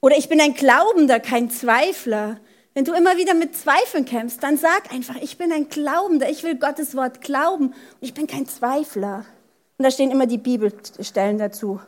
Oder 0.00 0.16
ich 0.16 0.30
bin 0.30 0.40
ein 0.40 0.54
Glaubender, 0.54 1.20
kein 1.20 1.50
Zweifler. 1.50 2.40
Wenn 2.72 2.86
du 2.86 2.94
immer 2.94 3.18
wieder 3.18 3.34
mit 3.34 3.54
Zweifeln 3.54 4.06
kämpfst, 4.06 4.42
dann 4.42 4.56
sag 4.56 4.90
einfach, 4.90 5.16
ich 5.16 5.36
bin 5.36 5.52
ein 5.52 5.68
Glaubender, 5.68 6.30
ich 6.30 6.42
will 6.42 6.54
Gottes 6.54 6.96
Wort 6.96 7.20
glauben 7.20 7.66
und 7.66 7.74
ich 8.00 8.14
bin 8.14 8.26
kein 8.26 8.46
Zweifler. 8.46 9.26
Und 9.76 9.84
da 9.84 9.90
stehen 9.90 10.10
immer 10.10 10.26
die 10.26 10.38
Bibelstellen 10.38 11.36
dazu. 11.36 11.78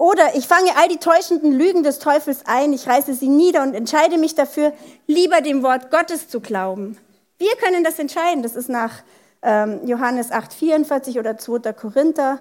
Oder 0.00 0.34
ich 0.34 0.48
fange 0.48 0.70
all 0.78 0.88
die 0.88 0.96
täuschenden 0.96 1.52
Lügen 1.52 1.82
des 1.82 1.98
Teufels 1.98 2.44
ein, 2.46 2.72
ich 2.72 2.88
reiße 2.88 3.12
sie 3.12 3.28
nieder 3.28 3.62
und 3.62 3.74
entscheide 3.74 4.16
mich 4.16 4.34
dafür, 4.34 4.72
lieber 5.06 5.42
dem 5.42 5.62
Wort 5.62 5.90
Gottes 5.90 6.26
zu 6.26 6.40
glauben. 6.40 6.96
Wir 7.36 7.54
können 7.56 7.84
das 7.84 7.98
entscheiden. 7.98 8.42
Das 8.42 8.56
ist 8.56 8.70
nach 8.70 9.02
ähm, 9.42 9.80
Johannes 9.84 10.32
8,44 10.32 11.18
oder 11.18 11.36
2. 11.36 11.74
Korinther. 11.74 12.40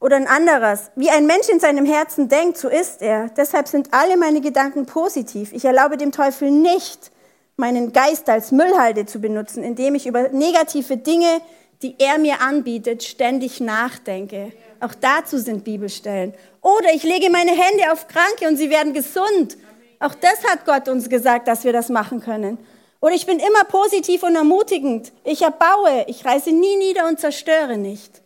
Oder 0.00 0.16
ein 0.16 0.26
anderes. 0.26 0.90
Wie 0.94 1.08
ein 1.08 1.24
Mensch 1.24 1.48
in 1.48 1.60
seinem 1.60 1.86
Herzen 1.86 2.28
denkt, 2.28 2.58
so 2.58 2.68
ist 2.68 3.00
er. 3.00 3.30
Deshalb 3.38 3.68
sind 3.68 3.94
alle 3.94 4.18
meine 4.18 4.42
Gedanken 4.42 4.84
positiv. 4.84 5.54
Ich 5.54 5.64
erlaube 5.64 5.96
dem 5.96 6.12
Teufel 6.12 6.50
nicht, 6.50 7.10
meinen 7.56 7.94
Geist 7.94 8.28
als 8.28 8.52
Müllhalde 8.52 9.06
zu 9.06 9.18
benutzen, 9.18 9.62
indem 9.62 9.94
ich 9.94 10.06
über 10.06 10.28
negative 10.28 10.98
Dinge, 10.98 11.40
die 11.80 11.96
er 11.98 12.18
mir 12.18 12.42
anbietet, 12.42 13.02
ständig 13.02 13.60
nachdenke. 13.60 14.52
Auch 14.82 14.94
dazu 15.00 15.38
sind 15.38 15.62
Bibelstellen. 15.62 16.34
Oder 16.60 16.92
ich 16.92 17.04
lege 17.04 17.30
meine 17.30 17.52
Hände 17.52 17.92
auf 17.92 18.08
Kranke 18.08 18.48
und 18.48 18.56
sie 18.56 18.68
werden 18.68 18.92
gesund. 18.92 19.56
Auch 20.00 20.14
das 20.14 20.42
hat 20.50 20.64
Gott 20.64 20.88
uns 20.88 21.08
gesagt, 21.08 21.46
dass 21.46 21.62
wir 21.62 21.72
das 21.72 21.88
machen 21.88 22.20
können. 22.20 22.58
Oder 23.00 23.14
ich 23.14 23.24
bin 23.24 23.38
immer 23.38 23.64
positiv 23.68 24.24
und 24.24 24.34
ermutigend. 24.34 25.12
Ich 25.22 25.42
erbaue, 25.42 26.04
ich 26.08 26.24
reiße 26.24 26.50
nie 26.50 26.76
nieder 26.76 27.06
und 27.08 27.20
zerstöre 27.20 27.78
nicht. 27.78 28.21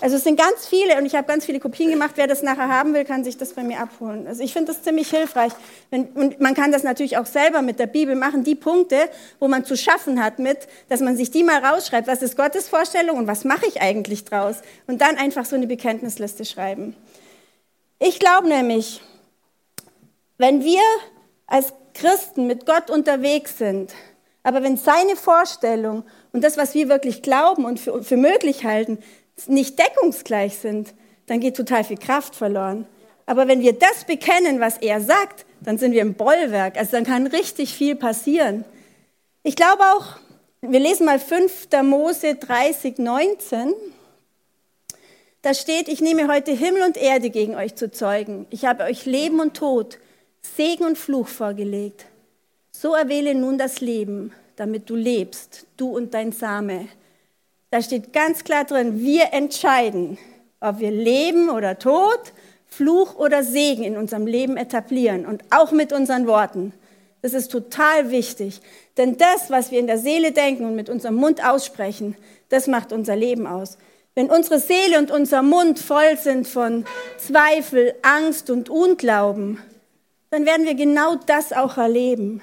Also 0.00 0.16
es 0.16 0.24
sind 0.24 0.38
ganz 0.38 0.66
viele 0.66 0.96
und 0.96 1.04
ich 1.04 1.14
habe 1.14 1.26
ganz 1.26 1.44
viele 1.44 1.60
Kopien 1.60 1.90
gemacht. 1.90 2.12
Wer 2.14 2.26
das 2.26 2.42
nachher 2.42 2.68
haben 2.68 2.94
will, 2.94 3.04
kann 3.04 3.22
sich 3.22 3.36
das 3.36 3.52
bei 3.52 3.62
mir 3.62 3.80
abholen. 3.80 4.26
Also 4.26 4.42
ich 4.42 4.52
finde 4.52 4.72
das 4.72 4.82
ziemlich 4.82 5.10
hilfreich. 5.10 5.52
Und 5.90 6.40
man 6.40 6.54
kann 6.54 6.72
das 6.72 6.82
natürlich 6.82 7.18
auch 7.18 7.26
selber 7.26 7.60
mit 7.60 7.78
der 7.78 7.86
Bibel 7.86 8.14
machen. 8.14 8.42
Die 8.42 8.54
Punkte, 8.54 9.10
wo 9.38 9.48
man 9.48 9.64
zu 9.64 9.76
schaffen 9.76 10.22
hat 10.22 10.38
mit, 10.38 10.58
dass 10.88 11.00
man 11.00 11.16
sich 11.16 11.30
die 11.30 11.42
mal 11.42 11.62
rausschreibt. 11.62 12.08
Was 12.08 12.22
ist 12.22 12.36
Gottes 12.36 12.68
Vorstellung 12.68 13.18
und 13.18 13.26
was 13.26 13.44
mache 13.44 13.66
ich 13.66 13.82
eigentlich 13.82 14.24
draus? 14.24 14.56
Und 14.86 15.02
dann 15.02 15.16
einfach 15.16 15.44
so 15.44 15.56
eine 15.56 15.66
Bekenntnisliste 15.66 16.46
schreiben. 16.46 16.96
Ich 17.98 18.18
glaube 18.18 18.48
nämlich, 18.48 19.02
wenn 20.38 20.64
wir 20.64 20.80
als 21.46 21.74
Christen 21.92 22.46
mit 22.46 22.64
Gott 22.64 22.88
unterwegs 22.88 23.58
sind, 23.58 23.92
aber 24.42 24.62
wenn 24.62 24.78
seine 24.78 25.16
Vorstellung 25.16 26.04
und 26.32 26.42
das, 26.42 26.56
was 26.56 26.74
wir 26.74 26.88
wirklich 26.88 27.20
glauben 27.20 27.66
und 27.66 27.78
für, 27.78 28.02
für 28.02 28.16
möglich 28.16 28.64
halten, 28.64 28.98
nicht 29.48 29.78
deckungsgleich 29.78 30.56
sind, 30.58 30.94
dann 31.26 31.40
geht 31.40 31.56
total 31.56 31.84
viel 31.84 31.98
Kraft 31.98 32.34
verloren. 32.34 32.86
Aber 33.26 33.46
wenn 33.46 33.60
wir 33.60 33.72
das 33.72 34.04
bekennen, 34.04 34.60
was 34.60 34.78
er 34.78 35.00
sagt, 35.00 35.46
dann 35.60 35.78
sind 35.78 35.92
wir 35.92 36.02
im 36.02 36.14
Bollwerk. 36.14 36.76
Also 36.76 36.92
dann 36.92 37.04
kann 37.04 37.26
richtig 37.26 37.72
viel 37.74 37.94
passieren. 37.94 38.64
Ich 39.42 39.56
glaube 39.56 39.84
auch, 39.84 40.16
wir 40.62 40.80
lesen 40.80 41.06
mal 41.06 41.18
5. 41.18 41.68
Mose 41.82 42.34
30, 42.34 42.98
19. 42.98 43.72
Da 45.42 45.54
steht, 45.54 45.88
ich 45.88 46.00
nehme 46.00 46.28
heute 46.28 46.52
Himmel 46.52 46.82
und 46.82 46.96
Erde 46.96 47.30
gegen 47.30 47.54
euch 47.54 47.74
zu 47.76 47.90
Zeugen. 47.90 48.46
Ich 48.50 48.64
habe 48.66 48.84
euch 48.84 49.06
Leben 49.06 49.40
und 49.40 49.56
Tod, 49.56 49.98
Segen 50.42 50.84
und 50.84 50.98
Fluch 50.98 51.28
vorgelegt. 51.28 52.06
So 52.72 52.94
erwähle 52.94 53.34
nun 53.34 53.56
das 53.56 53.80
Leben, 53.80 54.32
damit 54.56 54.90
du 54.90 54.96
lebst, 54.96 55.66
du 55.76 55.96
und 55.96 56.12
dein 56.12 56.32
Same 56.32 56.88
da 57.70 57.82
steht 57.82 58.12
ganz 58.12 58.44
klar 58.44 58.64
drin, 58.64 59.00
wir 59.00 59.32
entscheiden, 59.32 60.18
ob 60.60 60.80
wir 60.80 60.90
Leben 60.90 61.48
oder 61.48 61.78
Tod, 61.78 62.32
Fluch 62.66 63.16
oder 63.16 63.42
Segen 63.42 63.84
in 63.84 63.96
unserem 63.96 64.26
Leben 64.26 64.56
etablieren 64.56 65.26
und 65.26 65.42
auch 65.50 65.72
mit 65.72 65.92
unseren 65.92 66.26
Worten. 66.26 66.72
Das 67.22 67.34
ist 67.34 67.50
total 67.50 68.10
wichtig, 68.10 68.60
denn 68.96 69.18
das, 69.18 69.50
was 69.50 69.70
wir 69.70 69.78
in 69.78 69.86
der 69.86 69.98
Seele 69.98 70.32
denken 70.32 70.64
und 70.64 70.74
mit 70.74 70.88
unserem 70.88 71.16
Mund 71.16 71.46
aussprechen, 71.46 72.16
das 72.48 72.66
macht 72.66 72.92
unser 72.92 73.16
Leben 73.16 73.46
aus. 73.46 73.78
Wenn 74.14 74.30
unsere 74.30 74.58
Seele 74.58 74.98
und 74.98 75.10
unser 75.10 75.42
Mund 75.42 75.78
voll 75.78 76.16
sind 76.18 76.46
von 76.46 76.84
Zweifel, 77.18 77.94
Angst 78.02 78.50
und 78.50 78.68
Unglauben, 78.68 79.58
dann 80.30 80.46
werden 80.46 80.66
wir 80.66 80.74
genau 80.74 81.16
das 81.26 81.52
auch 81.52 81.76
erleben. 81.76 82.42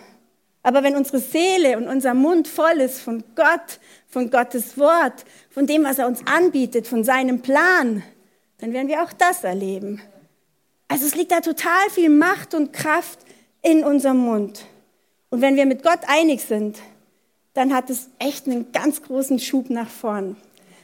Aber 0.68 0.84
wenn 0.84 0.98
unsere 0.98 1.20
Seele 1.20 1.78
und 1.78 1.88
unser 1.88 2.14
Mund 2.14 2.46
voll 2.46 2.82
ist 2.82 3.00
von 3.00 3.24
Gott, 3.38 3.80
von 4.10 4.30
Gottes 4.30 4.78
Wort, 4.78 5.24
von 5.50 5.66
dem, 5.66 5.86
was 5.86 5.98
er 5.98 6.08
uns 6.08 6.28
anbietet, 6.28 6.88
von 6.88 7.06
seinem 7.06 7.42
Plan, 7.42 8.04
dann 8.58 8.74
werden 8.74 8.90
wir 8.90 9.02
auch 9.02 9.14
das 9.14 9.46
erleben. 9.46 10.02
Also 10.90 11.06
es 11.06 11.16
liegt 11.16 11.32
da 11.32 11.40
total 11.40 11.90
viel 11.92 12.10
Macht 12.10 12.54
und 12.54 12.74
Kraft 12.74 13.20
in 13.62 13.86
unserem 13.86 14.18
Mund. 14.18 14.66
Und 15.30 15.40
wenn 15.40 15.56
wir 15.56 15.66
mit 15.66 15.84
Gott 15.84 16.02
einig 16.06 16.42
sind, 16.42 16.80
dann 17.54 17.74
hat 17.74 17.90
es 17.90 18.10
echt 18.20 18.46
einen 18.46 18.74
ganz 18.74 19.02
großen 19.02 19.40
Schub 19.40 19.70
nach 19.70 19.90
vorn. 19.90 20.36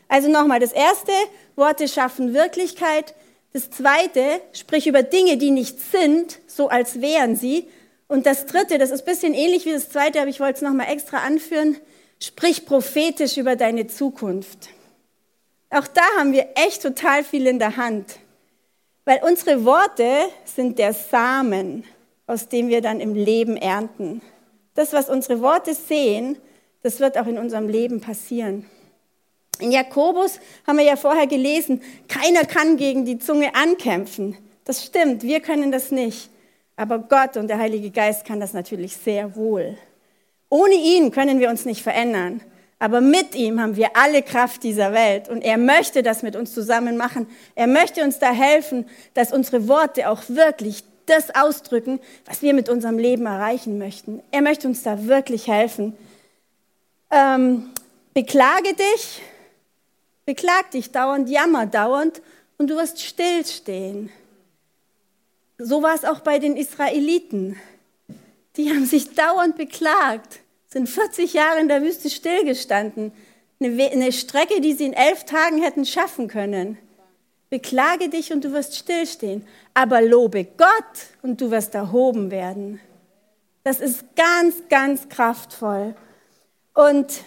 Also 0.08 0.30
nochmal, 0.30 0.62
das 0.62 0.72
erste, 0.72 1.12
Worte 1.58 1.90
schaffen 1.90 2.34
Wirklichkeit. 2.34 3.16
Das 3.52 3.70
zweite, 3.70 4.40
sprich 4.54 4.88
über 4.88 5.04
Dinge, 5.04 5.36
die 5.36 5.52
nicht 5.52 5.78
sind, 5.78 6.40
so 6.48 6.70
als 6.70 7.02
wären 7.02 7.36
sie. 7.36 7.68
Und 8.14 8.28
das 8.28 8.46
dritte, 8.46 8.78
das 8.78 8.92
ist 8.92 9.02
ein 9.02 9.12
bisschen 9.12 9.34
ähnlich 9.34 9.66
wie 9.66 9.72
das 9.72 9.90
zweite, 9.90 10.22
aber 10.22 10.30
ich 10.30 10.40
wollte 10.40 10.58
es 10.58 10.62
nochmal 10.62 10.92
extra 10.92 11.18
anführen, 11.18 11.78
Sprich 12.20 12.66
prophetisch 12.66 13.36
über 13.36 13.58
deine 13.58 13.88
Zukunft. 13.88 14.70
Auch 15.70 15.88
da 15.88 16.04
haben 16.18 16.32
wir 16.32 16.48
echt 16.56 16.82
total 16.82 17.24
viel 17.26 17.48
in 17.48 17.60
der 17.60 17.76
Hand, 17.76 18.20
weil 19.04 19.20
unsere 19.28 19.66
Worte 19.66 20.30
sind 20.46 20.80
der 20.80 20.94
Samen, 20.94 21.84
aus 22.26 22.48
dem 22.48 22.70
wir 22.70 22.82
dann 22.82 23.02
im 23.02 23.14
Leben 23.14 23.58
ernten. 23.58 24.22
Das, 24.74 24.94
was 24.94 25.10
unsere 25.10 25.42
Worte 25.42 25.74
sehen, 25.74 26.38
das 26.82 27.02
wird 27.02 27.18
auch 27.18 27.28
in 27.28 27.38
unserem 27.38 27.68
Leben 27.68 28.00
passieren. 28.00 28.66
In 29.60 29.74
Jakobus 29.74 30.40
haben 30.66 30.78
wir 30.78 30.86
ja 30.86 30.96
vorher 30.96 31.28
gelesen, 31.28 31.82
keiner 32.08 32.46
kann 32.46 32.78
gegen 32.78 33.04
die 33.04 33.20
Zunge 33.20 33.54
ankämpfen. 33.54 34.38
Das 34.64 34.86
stimmt, 34.86 35.24
wir 35.24 35.42
können 35.42 35.74
das 35.74 35.92
nicht. 35.92 36.30
Aber 36.76 37.00
Gott 37.00 37.38
und 37.38 37.48
der 37.48 37.60
Heilige 37.60 37.92
Geist 37.92 38.26
kann 38.26 38.40
das 38.40 38.54
natürlich 38.54 38.98
sehr 38.98 39.36
wohl. 39.36 39.78
Ohne 40.50 40.76
ihn 40.76 41.12
können 41.12 41.40
wir 41.40 41.50
uns 41.50 41.66
nicht 41.66 41.82
verändern. 41.82 42.42
Aber 42.80 43.00
mit 43.00 43.34
ihm 43.36 43.62
haben 43.62 43.76
wir 43.76 43.96
alle 43.96 44.22
Kraft 44.22 44.64
dieser 44.64 44.92
Welt 44.92 45.30
und 45.30 45.42
er 45.42 45.58
möchte 45.58 46.04
das 46.04 46.22
mit 46.22 46.36
uns 46.36 46.54
zusammen 46.54 46.98
machen. 46.98 47.28
Er 47.56 47.68
möchte 47.68 48.04
uns 48.04 48.20
da 48.20 48.34
helfen, 48.34 48.86
dass 49.14 49.32
unsere 49.32 49.70
Worte 49.70 50.10
auch 50.10 50.22
wirklich 50.28 50.84
das 51.06 51.34
ausdrücken, 51.34 52.00
was 52.26 52.42
wir 52.42 52.54
mit 52.54 52.70
unserem 52.70 52.98
Leben 52.98 53.26
erreichen 53.26 53.78
möchten. 53.78 54.22
Er 54.32 54.42
möchte 54.42 54.68
uns 54.68 54.84
da 54.84 55.06
wirklich 55.06 55.48
helfen. 55.48 55.96
Ähm, 57.10 57.70
beklage 58.14 58.74
dich, 58.74 59.22
beklag 60.26 60.72
dich 60.72 60.92
dauernd, 60.92 61.30
jammer 61.30 61.66
dauernd 61.66 62.22
und 62.58 62.70
du 62.70 62.76
wirst 62.76 63.02
stillstehen. 63.02 64.10
So 65.64 65.82
war 65.82 65.96
es 65.96 66.06
auch 66.06 66.20
bei 66.20 66.40
den 66.40 66.58
Israeliten. 66.58 67.58
Die 68.58 68.70
haben 68.70 68.86
sich 68.86 69.16
dauernd 69.16 69.56
beklagt 69.56 70.40
sind 70.74 70.90
40 70.90 71.34
Jahre 71.34 71.62
in 71.62 71.70
der 71.70 71.82
Wüste 71.82 72.10
stillgestanden. 72.10 73.14
Eine, 73.62 73.92
eine 73.92 74.12
Strecke, 74.12 74.60
die 74.60 74.74
sie 74.74 74.86
in 74.86 74.94
elf 74.94 75.24
Tagen 75.24 75.62
hätten 75.62 75.86
schaffen 75.86 76.28
können. 76.28 76.78
Beklage 77.50 78.10
dich 78.10 78.34
und 78.34 78.44
du 78.44 78.52
wirst 78.52 78.76
stillstehen. 78.76 79.48
Aber 79.74 80.02
lobe 80.02 80.44
Gott 80.44 80.68
und 81.22 81.40
du 81.40 81.52
wirst 81.52 81.76
erhoben 81.76 82.32
werden. 82.32 82.82
Das 83.64 83.80
ist 83.80 84.04
ganz, 84.16 84.56
ganz 84.68 85.08
kraftvoll. 85.08 85.96
Und 86.74 87.22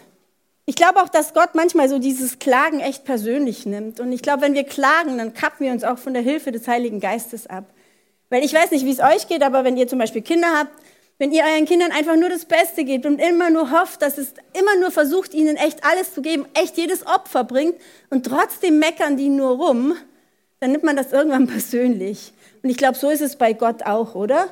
ich 0.66 0.74
glaube 0.74 1.00
auch, 1.00 1.08
dass 1.08 1.32
Gott 1.32 1.54
manchmal 1.54 1.88
so 1.88 2.00
dieses 2.00 2.40
Klagen 2.40 2.80
echt 2.80 3.04
persönlich 3.04 3.64
nimmt. 3.64 4.00
Und 4.00 4.10
ich 4.10 4.20
glaube, 4.20 4.42
wenn 4.42 4.54
wir 4.54 4.64
klagen, 4.64 5.16
dann 5.16 5.32
kappen 5.32 5.64
wir 5.64 5.72
uns 5.72 5.84
auch 5.84 5.98
von 5.98 6.12
der 6.12 6.22
Hilfe 6.22 6.50
des 6.50 6.66
Heiligen 6.66 6.98
Geistes 6.98 7.46
ab. 7.46 7.64
Weil 8.28 8.44
ich 8.44 8.52
weiß 8.52 8.70
nicht, 8.72 8.84
wie 8.84 8.92
es 8.92 9.00
euch 9.00 9.28
geht, 9.28 9.42
aber 9.42 9.64
wenn 9.64 9.76
ihr 9.76 9.88
zum 9.88 9.98
Beispiel 9.98 10.22
Kinder 10.22 10.48
habt, 10.58 10.72
wenn 11.18 11.32
ihr 11.32 11.44
euren 11.44 11.64
Kindern 11.64 11.92
einfach 11.92 12.16
nur 12.16 12.28
das 12.28 12.44
Beste 12.44 12.84
gebt 12.84 13.06
und 13.06 13.18
immer 13.18 13.50
nur 13.50 13.70
hofft, 13.70 14.02
dass 14.02 14.18
es 14.18 14.34
immer 14.52 14.76
nur 14.78 14.90
versucht, 14.90 15.32
ihnen 15.32 15.56
echt 15.56 15.82
alles 15.84 16.12
zu 16.12 16.20
geben, 16.20 16.44
echt 16.52 16.76
jedes 16.76 17.06
Opfer 17.06 17.44
bringt 17.44 17.76
und 18.10 18.26
trotzdem 18.26 18.78
meckern 18.78 19.16
die 19.16 19.30
nur 19.30 19.56
rum, 19.56 19.94
dann 20.60 20.72
nimmt 20.72 20.84
man 20.84 20.96
das 20.96 21.12
irgendwann 21.12 21.46
persönlich. 21.46 22.32
Und 22.62 22.70
ich 22.70 22.76
glaube, 22.76 22.98
so 22.98 23.08
ist 23.08 23.22
es 23.22 23.36
bei 23.36 23.54
Gott 23.54 23.84
auch, 23.84 24.14
oder? 24.14 24.48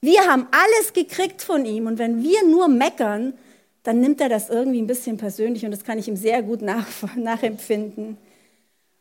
Wir 0.00 0.20
haben 0.26 0.46
alles 0.52 0.92
gekriegt 0.92 1.42
von 1.42 1.64
ihm 1.64 1.86
und 1.86 1.98
wenn 1.98 2.22
wir 2.22 2.44
nur 2.46 2.68
meckern, 2.68 3.34
dann 3.82 4.00
nimmt 4.00 4.20
er 4.20 4.28
das 4.28 4.48
irgendwie 4.48 4.80
ein 4.80 4.86
bisschen 4.86 5.16
persönlich 5.16 5.64
und 5.64 5.70
das 5.70 5.84
kann 5.84 5.98
ich 5.98 6.08
ihm 6.08 6.16
sehr 6.16 6.42
gut 6.42 6.62
nach, 6.62 6.86
nachempfinden. 7.14 8.16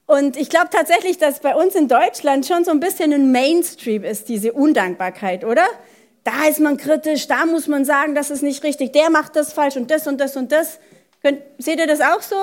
Und 0.05 0.37
ich 0.37 0.49
glaube 0.49 0.67
tatsächlich, 0.71 1.17
dass 1.17 1.39
bei 1.39 1.55
uns 1.55 1.73
in 1.75 1.87
Deutschland 1.87 2.45
schon 2.45 2.63
so 2.63 2.71
ein 2.71 2.79
bisschen 2.79 3.11
ein 3.11 3.31
Mainstream 3.31 4.03
ist, 4.03 4.29
diese 4.29 4.53
Undankbarkeit, 4.53 5.43
oder? 5.43 5.65
Da 6.23 6.47
ist 6.47 6.59
man 6.59 6.77
kritisch, 6.77 7.27
da 7.27 7.45
muss 7.45 7.67
man 7.67 7.85
sagen, 7.85 8.15
das 8.15 8.29
ist 8.29 8.41
nicht 8.41 8.63
richtig, 8.63 8.93
der 8.93 9.09
macht 9.09 9.35
das 9.35 9.53
falsch 9.53 9.77
und 9.77 9.89
das 9.91 10.07
und 10.07 10.19
das 10.19 10.35
und 10.35 10.51
das. 10.51 10.79
Könnt, 11.21 11.41
seht 11.57 11.79
ihr 11.79 11.87
das 11.87 12.01
auch 12.01 12.21
so? 12.21 12.35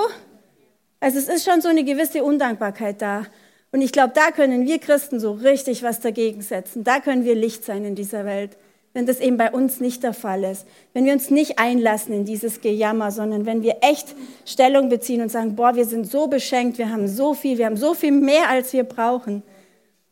Also 1.00 1.19
es 1.19 1.28
ist 1.28 1.45
schon 1.45 1.61
so 1.61 1.69
eine 1.69 1.85
gewisse 1.85 2.23
Undankbarkeit 2.25 3.00
da. 3.02 3.26
Und 3.73 3.81
ich 3.81 3.92
glaube, 3.92 4.12
da 4.14 4.31
können 4.31 4.66
wir 4.66 4.78
Christen 4.78 5.19
so 5.19 5.33
richtig 5.33 5.83
was 5.83 6.00
dagegen 6.00 6.42
setzen. 6.42 6.85
Da 6.85 7.00
können 7.00 7.25
wir 7.25 7.35
Licht 7.35 7.64
sein 7.64 7.85
in 7.85 7.95
dieser 7.95 8.25
Welt 8.25 8.57
wenn 8.94 9.06
das 9.06 9.20
eben 9.20 9.37
bei 9.37 9.50
uns 9.50 9.80
nicht 9.80 10.02
der 10.02 10.12
Fall 10.12 10.44
ist. 10.44 10.66
Wenn 10.92 11.04
wir 11.04 11.12
uns 11.12 11.30
nicht 11.30 11.58
einlassen 11.58 12.12
in 12.12 12.25
dieses 12.25 12.61
Gejammer, 12.61 13.11
sondern 13.11 13.46
wenn 13.46 13.62
wir 13.62 13.76
echt 13.80 14.14
Stellung 14.44 14.88
beziehen 14.88 15.22
und 15.22 15.30
sagen, 15.30 15.56
boah, 15.56 15.75
wir 15.75 15.87
sind 15.87 16.11
so 16.11 16.26
beschenkt, 16.26 16.78
wir 16.78 16.90
haben 16.90 17.08
so 17.08 17.34
viel, 17.34 17.58
wir 17.58 17.66
haben 17.66 17.76
so 17.76 17.94
viel 17.94 18.12
mehr, 18.12 18.49
als 18.49 18.72
wir 18.72 18.84
brauchen. 18.84 19.42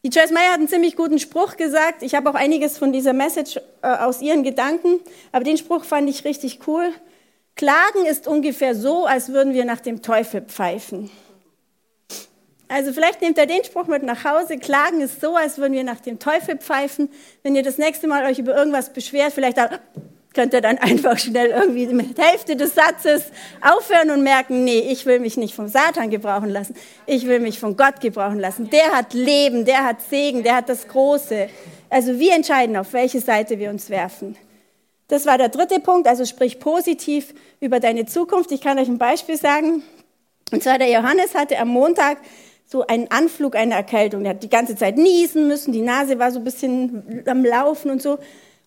Die 0.02 0.08
Joyce 0.08 0.30
Meyer 0.30 0.52
hat 0.52 0.58
einen 0.58 0.68
ziemlich 0.68 0.96
guten 0.96 1.18
Spruch 1.18 1.58
gesagt. 1.58 2.02
Ich 2.02 2.14
habe 2.14 2.30
auch 2.30 2.34
einiges 2.34 2.78
von 2.78 2.90
dieser 2.90 3.12
Message 3.12 3.58
äh, 3.82 3.86
aus 3.86 4.22
ihren 4.22 4.42
Gedanken, 4.42 5.00
aber 5.30 5.44
den 5.44 5.58
Spruch 5.58 5.84
fand 5.84 6.08
ich 6.08 6.24
richtig 6.24 6.60
cool. 6.66 6.90
Klagen 7.54 8.06
ist 8.08 8.26
ungefähr 8.26 8.74
so, 8.74 9.04
als 9.04 9.28
würden 9.28 9.52
wir 9.52 9.66
nach 9.66 9.80
dem 9.80 10.00
Teufel 10.00 10.40
pfeifen. 10.40 11.10
Also 12.70 12.92
vielleicht 12.92 13.20
nehmt 13.20 13.36
ihr 13.36 13.46
den 13.46 13.64
Spruch 13.64 13.88
mit 13.88 14.04
nach 14.04 14.24
Hause. 14.24 14.56
Klagen 14.56 15.00
ist 15.00 15.20
so, 15.20 15.34
als 15.34 15.58
würden 15.58 15.72
wir 15.72 15.82
nach 15.82 15.98
dem 15.98 16.20
Teufel 16.20 16.56
pfeifen. 16.56 17.10
Wenn 17.42 17.56
ihr 17.56 17.64
das 17.64 17.78
nächste 17.78 18.06
Mal 18.06 18.24
euch 18.26 18.38
über 18.38 18.56
irgendwas 18.56 18.92
beschwert, 18.92 19.32
vielleicht 19.32 19.58
könnt 20.34 20.54
ihr 20.54 20.60
dann 20.60 20.78
einfach 20.78 21.18
schnell 21.18 21.48
irgendwie 21.48 21.86
mit 21.88 22.16
Hälfte 22.16 22.54
des 22.54 22.76
Satzes 22.76 23.24
aufhören 23.60 24.12
und 24.12 24.22
merken, 24.22 24.62
nee, 24.62 24.78
ich 24.88 25.04
will 25.04 25.18
mich 25.18 25.36
nicht 25.36 25.52
vom 25.52 25.66
Satan 25.66 26.10
gebrauchen 26.10 26.48
lassen. 26.48 26.76
Ich 27.06 27.26
will 27.26 27.40
mich 27.40 27.58
von 27.58 27.76
Gott 27.76 28.00
gebrauchen 28.00 28.38
lassen. 28.38 28.70
Der 28.70 28.92
hat 28.92 29.14
Leben, 29.14 29.64
der 29.64 29.84
hat 29.84 29.96
Segen, 30.08 30.44
der 30.44 30.54
hat 30.54 30.68
das 30.68 30.86
Große. 30.86 31.48
Also 31.88 32.20
wir 32.20 32.36
entscheiden, 32.36 32.76
auf 32.76 32.92
welche 32.92 33.20
Seite 33.20 33.58
wir 33.58 33.70
uns 33.70 33.90
werfen. 33.90 34.36
Das 35.08 35.26
war 35.26 35.38
der 35.38 35.48
dritte 35.48 35.80
Punkt, 35.80 36.06
also 36.06 36.24
sprich 36.24 36.60
positiv 36.60 37.34
über 37.58 37.80
deine 37.80 38.06
Zukunft. 38.06 38.52
Ich 38.52 38.60
kann 38.60 38.78
euch 38.78 38.86
ein 38.86 38.98
Beispiel 38.98 39.36
sagen. 39.36 39.82
Und 40.52 40.62
zwar 40.62 40.78
der 40.78 40.88
Johannes 40.88 41.34
hatte 41.34 41.58
am 41.58 41.68
Montag 41.68 42.18
so 42.70 42.86
einen 42.86 43.10
Anflug 43.10 43.56
einer 43.56 43.74
Erkältung. 43.74 44.22
Der 44.22 44.34
hat 44.34 44.42
die 44.44 44.48
ganze 44.48 44.76
Zeit 44.76 44.96
niesen 44.96 45.48
müssen, 45.48 45.72
die 45.72 45.80
Nase 45.80 46.20
war 46.20 46.30
so 46.30 46.38
ein 46.38 46.44
bisschen 46.44 47.24
am 47.26 47.44
Laufen 47.44 47.90
und 47.90 48.00
so. 48.00 48.18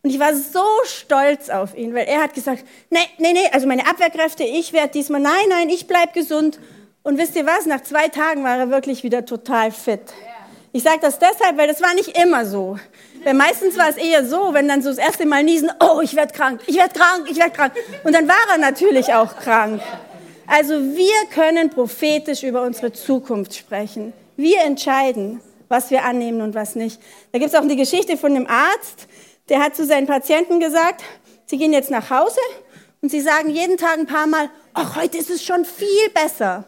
Und 0.02 0.10
ich 0.10 0.20
war 0.20 0.36
so 0.36 0.66
stolz 0.84 1.50
auf 1.50 1.78
ihn, 1.78 1.96
weil 1.96 2.06
er 2.08 2.22
hat 2.22 2.34
gesagt, 2.34 2.66
nee, 2.90 3.00
nee, 3.18 3.32
nee, 3.32 3.48
also 3.54 3.66
meine 3.66 3.88
Abwehrkräfte, 3.88 4.44
ich 4.44 4.74
werde 4.74 4.90
diesmal, 4.90 5.22
nein, 5.22 5.46
nein, 5.48 5.70
ich 5.70 5.88
bleib 5.88 6.14
gesund. 6.14 6.60
Und 7.04 7.18
wisst 7.18 7.38
ihr 7.38 7.46
was, 7.46 7.66
nach 7.66 7.82
zwei 7.82 8.10
Tagen 8.10 8.44
war 8.44 8.58
er 8.58 8.70
wirklich 8.70 9.04
wieder 9.04 9.26
total 9.26 9.72
fit. 9.72 10.02
Ich 10.74 10.84
sage 10.84 11.00
das 11.02 11.20
deshalb, 11.20 11.58
weil 11.58 11.68
das 11.68 11.82
war 11.82 11.94
nicht 11.94 12.18
immer 12.18 12.46
so. 12.46 12.78
Weil 13.24 13.36
meistens 13.36 13.78
war 13.78 13.88
es 13.88 13.96
eher 13.96 14.26
so, 14.26 14.54
wenn 14.54 14.68
dann 14.68 14.82
so 14.82 14.90
das 14.90 14.98
erste 14.98 15.26
Mal 15.26 15.44
niesen, 15.44 15.72
oh, 15.80 16.02
ich 16.02 16.14
werde 16.16 16.34
krank, 16.34 16.60
ich 16.68 16.76
werde 16.76 16.94
krank, 16.94 17.28
ich 17.30 17.38
werde 17.38 17.52
krank. 17.52 17.74
Und 18.04 18.14
dann 18.14 18.28
war 18.28 18.36
er 18.52 18.58
natürlich 18.58 19.14
auch 19.14 19.38
krank. 19.38 19.82
Also 20.48 20.74
wir 20.74 21.28
können 21.34 21.70
prophetisch 21.70 22.44
über 22.44 22.64
unsere 22.64 22.92
Zukunft 22.92 23.56
sprechen. 23.56 24.14
Wir 24.36 24.62
entscheiden, 24.62 25.42
was 25.70 25.90
wir 25.90 26.04
annehmen 26.04 26.42
und 26.42 26.54
was 26.54 26.76
nicht. 26.76 27.00
Da 27.32 27.40
gibt 27.40 27.54
es 27.54 27.58
auch 27.58 27.64
eine 27.64 27.76
Geschichte 27.76 28.18
von 28.18 28.36
einem 28.36 28.48
Arzt, 28.48 29.08
der 29.50 29.60
hat 29.62 29.76
zu 29.76 29.86
seinen 29.86 30.08
Patienten 30.08 30.60
gesagt, 30.60 31.04
sie 31.46 31.58
gehen 31.58 31.74
jetzt 31.74 31.92
nach 31.92 32.10
Hause 32.10 32.40
und 33.02 33.10
sie 33.10 33.22
sagen 33.22 33.50
jeden 33.50 33.78
Tag 33.78 33.98
ein 33.98 34.06
paar 34.06 34.28
Mal, 34.28 34.50
ach, 34.74 34.96
heute 34.96 35.18
ist 35.18 35.30
es 35.30 35.44
schon 35.44 35.66
viel 35.66 36.10
besser. 36.14 36.66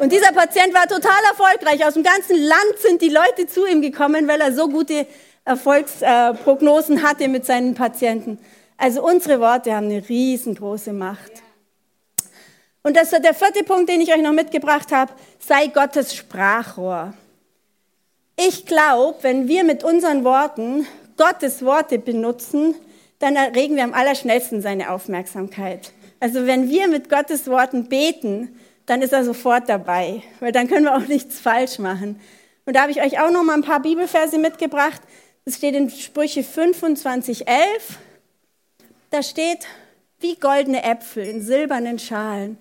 Und 0.00 0.12
dieser 0.12 0.32
Patient 0.32 0.72
war 0.72 0.86
total 0.86 1.18
erfolgreich. 1.28 1.84
Aus 1.84 1.94
dem 1.94 2.04
ganzen 2.04 2.36
Land 2.36 2.78
sind 2.78 3.02
die 3.02 3.08
Leute 3.08 3.46
zu 3.46 3.66
ihm 3.66 3.82
gekommen, 3.82 4.28
weil 4.28 4.40
er 4.40 4.52
so 4.52 4.68
gute 4.68 5.06
Erfolgsprognosen 5.44 7.02
hatte 7.02 7.26
mit 7.28 7.44
seinen 7.44 7.74
Patienten. 7.74 8.38
Also 8.76 9.04
unsere 9.04 9.40
Worte 9.40 9.74
haben 9.74 9.86
eine 9.86 10.08
riesengroße 10.08 10.92
Macht. 10.92 11.42
Und 12.82 12.96
das 12.96 13.12
ist 13.12 13.24
der 13.24 13.34
vierte 13.34 13.64
Punkt, 13.64 13.88
den 13.88 14.00
ich 14.00 14.12
euch 14.12 14.22
noch 14.22 14.32
mitgebracht 14.32 14.92
habe, 14.92 15.12
sei 15.38 15.66
Gottes 15.66 16.14
Sprachrohr. 16.14 17.14
Ich 18.36 18.66
glaube, 18.66 19.18
wenn 19.22 19.48
wir 19.48 19.64
mit 19.64 19.82
unseren 19.82 20.24
Worten 20.24 20.86
Gottes 21.16 21.64
Worte 21.64 21.98
benutzen, 21.98 22.76
dann 23.18 23.34
erregen 23.34 23.76
wir 23.76 23.84
am 23.84 23.94
allerschnellsten 23.94 24.62
seine 24.62 24.90
Aufmerksamkeit. 24.90 25.92
Also 26.20 26.46
wenn 26.46 26.70
wir 26.70 26.88
mit 26.88 27.10
Gottes 27.10 27.48
Worten 27.48 27.88
beten, 27.88 28.56
dann 28.86 29.02
ist 29.02 29.12
er 29.12 29.24
sofort 29.24 29.68
dabei, 29.68 30.22
weil 30.40 30.52
dann 30.52 30.68
können 30.68 30.84
wir 30.84 30.96
auch 30.96 31.06
nichts 31.06 31.40
falsch 31.40 31.78
machen. 31.78 32.20
Und 32.64 32.74
da 32.74 32.82
habe 32.82 32.92
ich 32.92 33.02
euch 33.02 33.20
auch 33.20 33.30
noch 33.30 33.42
mal 33.42 33.54
ein 33.54 33.62
paar 33.62 33.80
Bibelverse 33.80 34.38
mitgebracht. 34.38 35.00
Das 35.44 35.56
steht 35.56 35.74
in 35.74 35.90
Sprüche 35.90 36.42
25, 36.42 37.48
11. 37.48 37.98
Da 39.10 39.22
steht, 39.22 39.66
wie 40.20 40.36
goldene 40.36 40.82
Äpfel 40.82 41.24
in 41.24 41.42
silbernen 41.42 41.98
Schalen 41.98 42.58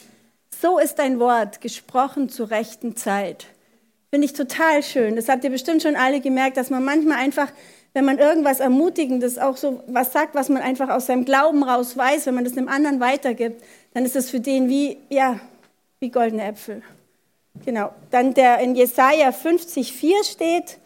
so 0.62 0.80
ist 0.80 1.00
dein 1.00 1.20
Wort 1.20 1.62
gesprochen 1.62 2.30
zur 2.30 2.50
rechten 2.50 2.96
Zeit. 2.96 3.46
Finde 4.10 4.26
ich 4.26 4.34
total 4.34 4.82
schön. 4.82 5.16
Das 5.16 5.30
habt 5.30 5.44
ihr 5.44 5.50
bestimmt 5.50 5.84
schon 5.84 5.96
alle 5.96 6.20
gemerkt, 6.20 6.58
dass 6.58 6.70
man 6.70 6.84
manchmal 6.84 7.18
einfach, 7.18 7.52
wenn 7.94 8.06
man 8.06 8.18
irgendwas 8.18 8.60
Ermutigendes, 8.60 9.38
auch 9.38 9.58
so 9.58 9.84
was 9.88 10.14
sagt, 10.14 10.34
was 10.34 10.50
man 10.50 10.62
einfach 10.62 10.90
aus 10.90 11.06
seinem 11.06 11.26
Glauben 11.26 11.64
raus 11.64 11.96
weiß, 11.96 12.26
wenn 12.26 12.36
man 12.36 12.44
das 12.44 12.58
einem 12.58 12.70
anderen 12.70 13.00
weitergibt, 13.00 13.62
dann 13.94 14.06
ist 14.06 14.16
es 14.16 14.30
für 14.30 14.40
den 14.40 14.70
wie, 14.70 14.98
ja, 15.10 15.40
wie 16.00 16.10
goldene 16.10 16.46
Äpfel. 16.46 16.82
Genau. 17.66 17.94
Dann 18.12 18.34
der 18.34 18.60
in 18.60 18.76
Jesaja 18.76 19.30
50,4 19.30 20.24
steht, 20.24 20.78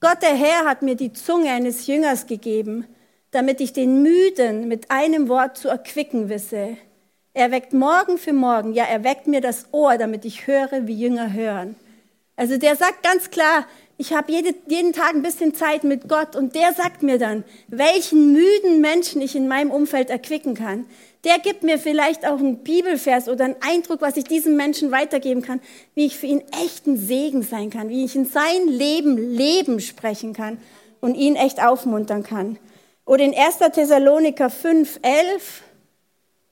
Gott 0.00 0.22
der 0.22 0.34
Herr 0.34 0.64
hat 0.64 0.82
mir 0.82 0.94
die 0.94 1.12
Zunge 1.12 1.50
eines 1.50 1.86
Jüngers 1.86 2.26
gegeben, 2.26 2.86
damit 3.30 3.60
ich 3.60 3.72
den 3.72 4.02
Müden 4.02 4.68
mit 4.68 4.90
einem 4.90 5.28
Wort 5.28 5.56
zu 5.56 5.68
erquicken 5.68 6.28
wisse. 6.28 6.76
Er 7.32 7.50
weckt 7.50 7.72
morgen 7.72 8.18
für 8.18 8.32
morgen, 8.32 8.72
ja, 8.72 8.84
er 8.84 9.04
weckt 9.04 9.26
mir 9.26 9.40
das 9.40 9.66
Ohr, 9.72 9.96
damit 9.98 10.24
ich 10.24 10.46
höre, 10.46 10.86
wie 10.86 11.00
Jünger 11.00 11.32
hören. 11.32 11.76
Also 12.34 12.56
der 12.56 12.74
sagt 12.74 13.02
ganz 13.02 13.30
klar, 13.30 13.66
ich 13.98 14.14
habe 14.14 14.32
jede, 14.32 14.54
jeden 14.66 14.94
Tag 14.94 15.14
ein 15.14 15.22
bisschen 15.22 15.54
Zeit 15.54 15.84
mit 15.84 16.08
Gott 16.08 16.34
und 16.34 16.54
der 16.54 16.72
sagt 16.72 17.02
mir 17.02 17.18
dann, 17.18 17.44
welchen 17.68 18.32
müden 18.32 18.80
Menschen 18.80 19.20
ich 19.20 19.36
in 19.36 19.46
meinem 19.46 19.70
Umfeld 19.70 20.08
erquicken 20.08 20.54
kann. 20.54 20.86
Der 21.24 21.38
gibt 21.38 21.62
mir 21.62 21.78
vielleicht 21.78 22.26
auch 22.26 22.38
einen 22.38 22.64
Bibelvers 22.64 23.28
oder 23.28 23.44
einen 23.44 23.56
Eindruck, 23.60 24.00
was 24.00 24.16
ich 24.16 24.24
diesem 24.24 24.56
Menschen 24.56 24.90
weitergeben 24.90 25.42
kann, 25.42 25.60
wie 25.94 26.06
ich 26.06 26.16
für 26.16 26.26
ihn 26.26 26.42
echten 26.64 26.96
Segen 26.96 27.42
sein 27.42 27.68
kann, 27.68 27.90
wie 27.90 28.06
ich 28.06 28.16
in 28.16 28.24
sein 28.24 28.66
Leben 28.66 29.18
Leben 29.18 29.78
sprechen 29.80 30.32
kann 30.32 30.56
und 31.02 31.14
ihn 31.14 31.36
echt 31.36 31.62
aufmuntern 31.62 32.22
kann. 32.22 32.58
Oder 33.10 33.24
in 33.24 33.34
1. 33.36 33.58
Thessaloniker 33.74 34.50
5, 34.50 35.00
11, 35.02 35.62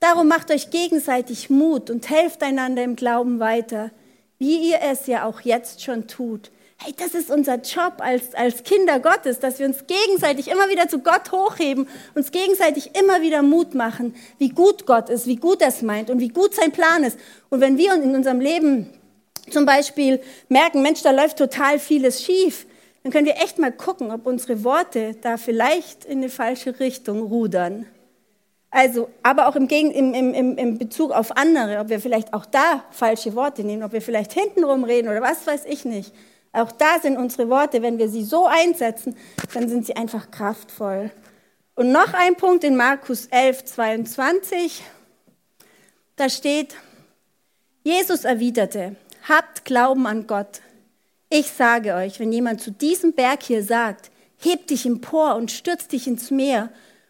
Darum 0.01 0.27
macht 0.27 0.51
euch 0.51 0.71
gegenseitig 0.71 1.49
Mut 1.49 1.89
und 1.89 2.09
helft 2.09 2.43
einander 2.43 2.83
im 2.83 2.97
Glauben 2.97 3.39
weiter, 3.39 3.91
wie 4.39 4.69
ihr 4.69 4.79
es 4.81 5.07
ja 5.07 5.25
auch 5.25 5.39
jetzt 5.39 5.81
schon 5.81 6.07
tut. 6.07 6.51
Hey, 6.75 6.93
das 6.97 7.13
ist 7.13 7.31
unser 7.31 7.61
Job 7.61 7.99
als, 7.99 8.35
als 8.35 8.63
Kinder 8.63 8.99
Gottes, 8.99 9.39
dass 9.39 9.59
wir 9.59 9.67
uns 9.67 9.85
gegenseitig 9.87 10.49
immer 10.49 10.67
wieder 10.67 10.89
zu 10.89 10.99
Gott 10.99 11.31
hochheben, 11.31 11.87
uns 12.13 12.29
gegenseitig 12.29 12.93
immer 12.93 13.21
wieder 13.21 13.41
Mut 13.41 13.73
machen, 13.73 14.13
wie 14.37 14.49
gut 14.49 14.85
Gott 14.85 15.07
ist, 15.09 15.27
wie 15.27 15.37
gut 15.37 15.61
er 15.61 15.69
es 15.69 15.81
meint 15.81 16.09
und 16.09 16.19
wie 16.19 16.27
gut 16.27 16.55
sein 16.55 16.73
Plan 16.73 17.05
ist. 17.05 17.17
Und 17.47 17.61
wenn 17.61 17.77
wir 17.77 17.93
in 17.93 18.13
unserem 18.13 18.41
Leben 18.41 18.89
zum 19.49 19.65
Beispiel 19.65 20.19
merken, 20.49 20.81
Mensch, 20.81 21.03
da 21.03 21.11
läuft 21.11 21.37
total 21.37 21.79
vieles 21.79 22.21
schief, 22.21 22.65
dann 23.09 23.25
können 23.25 23.25
wir 23.25 23.43
echt 23.43 23.57
mal 23.57 23.71
gucken, 23.71 24.11
ob 24.11 24.27
unsere 24.27 24.63
Worte 24.63 25.15
da 25.19 25.37
vielleicht 25.37 26.05
in 26.05 26.19
eine 26.19 26.29
falsche 26.29 26.79
Richtung 26.79 27.23
rudern. 27.23 27.87
Also, 28.69 29.09
aber 29.23 29.47
auch 29.47 29.55
im, 29.55 29.67
Gegen, 29.67 29.89
im, 29.89 30.13
im, 30.13 30.57
im 30.59 30.77
Bezug 30.77 31.11
auf 31.11 31.35
andere, 31.35 31.79
ob 31.79 31.89
wir 31.89 31.99
vielleicht 31.99 32.35
auch 32.35 32.45
da 32.45 32.83
falsche 32.91 33.33
Worte 33.33 33.63
nehmen, 33.63 33.81
ob 33.81 33.93
wir 33.93 34.03
vielleicht 34.03 34.33
hintenrum 34.33 34.83
reden 34.83 35.09
oder 35.09 35.23
was 35.23 35.47
weiß 35.47 35.65
ich 35.65 35.85
nicht. 35.85 36.13
Auch 36.51 36.71
da 36.71 36.99
sind 37.01 37.17
unsere 37.17 37.49
Worte, 37.49 37.81
wenn 37.81 37.97
wir 37.97 38.09
sie 38.09 38.23
so 38.23 38.45
einsetzen, 38.45 39.17
dann 39.55 39.67
sind 39.69 39.87
sie 39.87 39.95
einfach 39.95 40.29
kraftvoll. 40.29 41.09
Und 41.73 41.91
noch 41.91 42.13
ein 42.13 42.35
Punkt 42.35 42.63
in 42.63 42.75
Markus 42.75 43.25
11, 43.31 43.65
22, 43.65 44.83
da 46.15 46.29
steht, 46.29 46.75
Jesus 47.81 48.23
erwiderte, 48.23 48.97
habt 49.27 49.65
Glauben 49.65 50.05
an 50.05 50.27
Gott. 50.27 50.61
Ich 51.29 51.47
sage 51.51 51.93
euch, 51.93 52.19
wenn 52.19 52.31
jemand 52.31 52.61
zu 52.61 52.71
diesem 52.71 53.13
Berg 53.13 53.43
hier 53.43 53.63
sagt, 53.63 54.09
heb 54.37 54.67
dich 54.67 54.85
empor 54.85 55.35
und 55.35 55.51
stürz 55.51 55.87
dich 55.87 56.07
ins 56.07 56.31
Meer, 56.31 56.69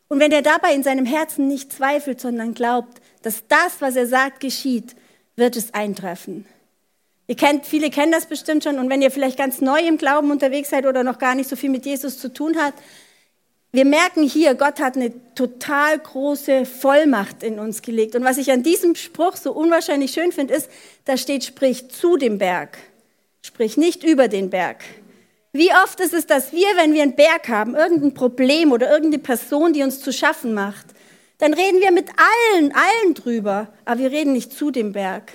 und 0.09 0.19
wenn 0.19 0.31
er 0.31 0.41
dabei 0.41 0.73
in 0.73 0.83
seinem 0.83 1.05
Herzen 1.05 1.47
nicht 1.47 1.71
zweifelt, 1.71 2.19
sondern 2.19 2.55
glaubt, 2.55 2.99
dass 3.21 3.43
das, 3.47 3.79
was 3.79 3.95
er 3.95 4.07
sagt, 4.07 4.39
geschieht, 4.39 4.95
wird 5.35 5.55
es 5.55 5.73
eintreffen. 5.73 6.45
Ihr 7.27 7.35
kennt, 7.35 7.67
viele 7.67 7.91
kennen 7.91 8.11
das 8.11 8.25
bestimmt 8.25 8.63
schon. 8.63 8.79
Und 8.79 8.89
wenn 8.89 9.03
ihr 9.03 9.11
vielleicht 9.11 9.37
ganz 9.37 9.61
neu 9.61 9.79
im 9.79 9.99
Glauben 9.99 10.31
unterwegs 10.31 10.71
seid 10.71 10.87
oder 10.87 11.03
noch 11.03 11.19
gar 11.19 11.35
nicht 11.35 11.47
so 11.47 11.55
viel 11.55 11.69
mit 11.69 11.85
Jesus 11.85 12.17
zu 12.17 12.33
tun 12.33 12.57
habt, 12.59 12.81
wir 13.71 13.85
merken 13.85 14.23
hier, 14.23 14.55
Gott 14.55 14.79
hat 14.79 14.95
eine 14.95 15.13
total 15.35 15.99
große 15.99 16.65
Vollmacht 16.65 17.43
in 17.43 17.59
uns 17.59 17.83
gelegt. 17.83 18.15
Und 18.15 18.23
was 18.23 18.39
ich 18.39 18.51
an 18.51 18.63
diesem 18.63 18.95
Spruch 18.95 19.35
so 19.35 19.53
unwahrscheinlich 19.53 20.11
schön 20.11 20.31
finde, 20.31 20.55
ist, 20.55 20.71
da 21.05 21.17
steht, 21.17 21.43
sprich 21.43 21.89
zu 21.89 22.17
dem 22.17 22.39
Berg. 22.39 22.79
Sprich 23.41 23.77
nicht 23.77 24.03
über 24.03 24.27
den 24.27 24.49
Berg. 24.49 24.83
Wie 25.51 25.71
oft 25.83 25.99
ist 25.99 26.13
es, 26.13 26.27
dass 26.27 26.51
wir, 26.53 26.67
wenn 26.75 26.93
wir 26.93 27.03
einen 27.03 27.15
Berg 27.15 27.49
haben, 27.49 27.75
irgendein 27.75 28.13
Problem 28.13 28.71
oder 28.71 28.89
irgendeine 28.91 29.23
Person, 29.23 29.73
die 29.73 29.83
uns 29.83 30.01
zu 30.01 30.13
schaffen 30.13 30.53
macht, 30.53 30.85
dann 31.39 31.53
reden 31.53 31.79
wir 31.79 31.91
mit 31.91 32.09
allen, 32.09 32.73
allen 32.73 33.13
drüber, 33.15 33.69
aber 33.85 33.99
wir 33.99 34.11
reden 34.11 34.33
nicht 34.33 34.53
zu 34.53 34.71
dem 34.71 34.91
Berg. 34.91 35.31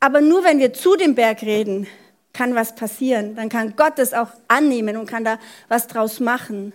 Aber 0.00 0.20
nur 0.20 0.44
wenn 0.44 0.58
wir 0.58 0.72
zu 0.72 0.96
dem 0.96 1.14
Berg 1.14 1.42
reden, 1.42 1.86
kann 2.32 2.54
was 2.54 2.76
passieren. 2.76 3.34
Dann 3.34 3.48
kann 3.48 3.74
Gott 3.76 3.98
es 3.98 4.14
auch 4.14 4.28
annehmen 4.46 4.96
und 4.96 5.06
kann 5.06 5.24
da 5.24 5.38
was 5.68 5.88
draus 5.88 6.20
machen. 6.20 6.72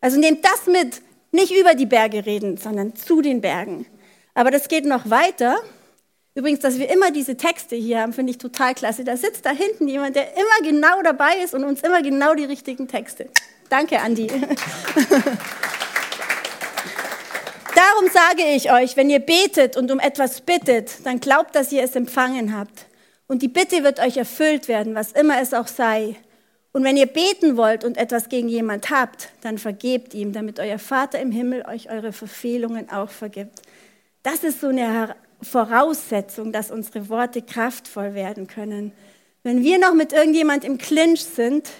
Also 0.00 0.18
nehmt 0.18 0.44
das 0.44 0.66
mit, 0.66 1.02
nicht 1.32 1.52
über 1.52 1.74
die 1.74 1.86
Berge 1.86 2.24
reden, 2.24 2.56
sondern 2.56 2.94
zu 2.94 3.20
den 3.20 3.40
Bergen. 3.40 3.86
Aber 4.34 4.50
das 4.50 4.68
geht 4.68 4.84
noch 4.84 5.10
weiter. 5.10 5.58
Übrigens, 6.34 6.60
dass 6.60 6.78
wir 6.78 6.88
immer 6.90 7.10
diese 7.10 7.36
Texte 7.36 7.74
hier 7.74 8.00
haben, 8.00 8.12
finde 8.12 8.30
ich 8.30 8.38
total 8.38 8.74
klasse. 8.74 9.02
Da 9.04 9.16
sitzt 9.16 9.44
da 9.44 9.50
hinten 9.50 9.88
jemand, 9.88 10.14
der 10.14 10.34
immer 10.34 10.70
genau 10.70 11.02
dabei 11.02 11.38
ist 11.42 11.54
und 11.54 11.64
uns 11.64 11.80
immer 11.82 12.02
genau 12.02 12.34
die 12.34 12.44
richtigen 12.44 12.86
Texte. 12.86 13.28
Danke, 13.68 14.00
Andi. 14.00 14.28
Darum 17.74 18.10
sage 18.12 18.42
ich 18.54 18.72
euch, 18.72 18.96
wenn 18.96 19.10
ihr 19.10 19.20
betet 19.20 19.76
und 19.76 19.90
um 19.90 19.98
etwas 19.98 20.40
bittet, 20.40 21.04
dann 21.04 21.18
glaubt, 21.18 21.54
dass 21.54 21.72
ihr 21.72 21.82
es 21.82 21.96
empfangen 21.96 22.56
habt. 22.56 22.86
Und 23.26 23.42
die 23.42 23.48
Bitte 23.48 23.82
wird 23.82 24.00
euch 24.00 24.16
erfüllt 24.16 24.68
werden, 24.68 24.94
was 24.94 25.12
immer 25.12 25.40
es 25.40 25.54
auch 25.54 25.66
sei. 25.66 26.16
Und 26.72 26.84
wenn 26.84 26.96
ihr 26.96 27.06
beten 27.06 27.56
wollt 27.56 27.84
und 27.84 27.96
etwas 27.96 28.28
gegen 28.28 28.48
jemand 28.48 28.90
habt, 28.90 29.30
dann 29.40 29.58
vergebt 29.58 30.14
ihm, 30.14 30.32
damit 30.32 30.60
euer 30.60 30.78
Vater 30.78 31.20
im 31.20 31.32
Himmel 31.32 31.64
euch 31.66 31.90
eure 31.90 32.12
Verfehlungen 32.12 32.90
auch 32.90 33.10
vergibt. 33.10 33.62
Das 34.22 34.44
ist 34.44 34.60
so 34.60 34.68
eine 34.68 35.14
Voraussetzung, 35.42 36.52
dass 36.52 36.70
unsere 36.70 37.08
Worte 37.08 37.42
kraftvoll 37.42 38.14
werden 38.14 38.46
können. 38.46 38.92
Wenn 39.42 39.62
wir 39.62 39.78
noch 39.78 39.94
mit 39.94 40.12
irgendjemand 40.12 40.64
im 40.64 40.78
Clinch 40.78 41.24
sind, 41.24 41.70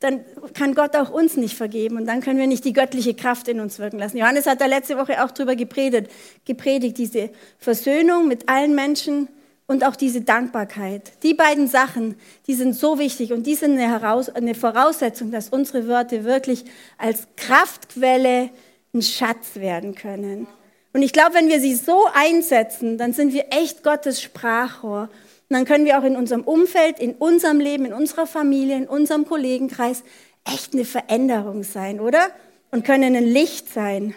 dann 0.00 0.24
kann 0.52 0.74
Gott 0.74 0.96
auch 0.96 1.10
uns 1.10 1.36
nicht 1.36 1.56
vergeben 1.56 1.96
und 1.96 2.06
dann 2.06 2.20
können 2.20 2.38
wir 2.38 2.46
nicht 2.46 2.64
die 2.64 2.72
göttliche 2.72 3.14
Kraft 3.14 3.48
in 3.48 3.60
uns 3.60 3.78
wirken 3.78 3.98
lassen. 3.98 4.18
Johannes 4.18 4.46
hat 4.46 4.60
da 4.60 4.66
letzte 4.66 4.98
Woche 4.98 5.24
auch 5.24 5.30
drüber 5.30 5.56
gepredigt, 5.56 6.10
gepredigt, 6.44 6.98
diese 6.98 7.30
Versöhnung 7.58 8.28
mit 8.28 8.48
allen 8.48 8.74
Menschen 8.74 9.28
und 9.66 9.84
auch 9.84 9.96
diese 9.96 10.20
Dankbarkeit. 10.20 11.12
Die 11.22 11.32
beiden 11.32 11.68
Sachen, 11.68 12.16
die 12.46 12.54
sind 12.54 12.74
so 12.74 12.98
wichtig 12.98 13.32
und 13.32 13.46
die 13.46 13.54
sind 13.54 13.72
eine, 13.72 13.88
Heraus 13.88 14.28
eine 14.28 14.54
Voraussetzung, 14.54 15.30
dass 15.30 15.48
unsere 15.48 15.88
Worte 15.88 16.24
wirklich 16.24 16.64
als 16.98 17.26
Kraftquelle 17.36 18.50
ein 18.92 19.02
Schatz 19.02 19.56
werden 19.56 19.94
können. 19.94 20.46
Und 20.94 21.02
ich 21.02 21.12
glaube, 21.12 21.34
wenn 21.34 21.48
wir 21.48 21.60
sie 21.60 21.74
so 21.74 22.06
einsetzen, 22.14 22.98
dann 22.98 23.12
sind 23.12 23.34
wir 23.34 23.46
echt 23.50 23.82
Gottes 23.82 24.22
Sprachrohr. 24.22 25.10
Und 25.48 25.56
dann 25.56 25.64
können 25.64 25.84
wir 25.84 25.98
auch 25.98 26.04
in 26.04 26.14
unserem 26.14 26.42
Umfeld, 26.42 27.00
in 27.00 27.14
unserem 27.14 27.58
Leben, 27.58 27.84
in 27.84 27.92
unserer 27.92 28.28
Familie, 28.28 28.76
in 28.76 28.86
unserem 28.86 29.26
Kollegenkreis 29.26 30.04
echt 30.44 30.72
eine 30.72 30.84
Veränderung 30.84 31.64
sein, 31.64 31.98
oder? 31.98 32.28
Und 32.70 32.84
können 32.84 33.16
ein 33.16 33.26
Licht 33.26 33.68
sein. 33.72 34.14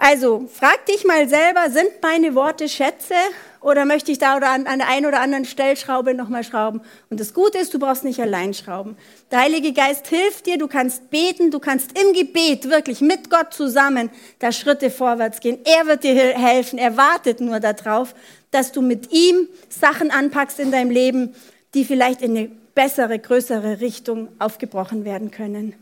Also, 0.00 0.48
frag 0.50 0.86
dich 0.86 1.04
mal 1.04 1.28
selber, 1.28 1.70
sind 1.70 1.90
meine 2.00 2.36
Worte 2.36 2.68
Schätze 2.68 3.14
oder 3.60 3.84
möchte 3.84 4.12
ich 4.12 4.18
da 4.18 4.36
oder 4.36 4.50
an, 4.50 4.68
an 4.68 4.78
der 4.78 4.88
einen 4.88 5.06
oder 5.06 5.20
anderen 5.20 5.44
Stellschraube 5.44 6.14
nochmal 6.14 6.44
schrauben? 6.44 6.82
Und 7.10 7.18
das 7.18 7.34
Gute 7.34 7.58
ist, 7.58 7.74
du 7.74 7.80
brauchst 7.80 8.04
nicht 8.04 8.20
allein 8.20 8.54
schrauben. 8.54 8.96
Der 9.32 9.40
Heilige 9.40 9.72
Geist 9.72 10.06
hilft 10.06 10.46
dir, 10.46 10.56
du 10.56 10.68
kannst 10.68 11.10
beten, 11.10 11.50
du 11.50 11.58
kannst 11.58 11.98
im 11.98 12.12
Gebet 12.12 12.70
wirklich 12.70 13.00
mit 13.00 13.28
Gott 13.28 13.52
zusammen 13.52 14.08
da 14.38 14.52
Schritte 14.52 14.92
vorwärts 14.92 15.40
gehen. 15.40 15.58
Er 15.64 15.88
wird 15.88 16.04
dir 16.04 16.14
helfen, 16.14 16.78
er 16.78 16.96
wartet 16.96 17.40
nur 17.40 17.58
darauf, 17.58 18.14
dass 18.52 18.70
du 18.70 18.82
mit 18.82 19.12
ihm 19.12 19.48
Sachen 19.68 20.12
anpackst 20.12 20.60
in 20.60 20.70
deinem 20.70 20.92
Leben, 20.92 21.34
die 21.74 21.84
vielleicht 21.84 22.22
in 22.22 22.36
eine 22.36 22.50
bessere, 22.76 23.18
größere 23.18 23.80
Richtung 23.80 24.28
aufgebrochen 24.38 25.04
werden 25.04 25.32
können. 25.32 25.74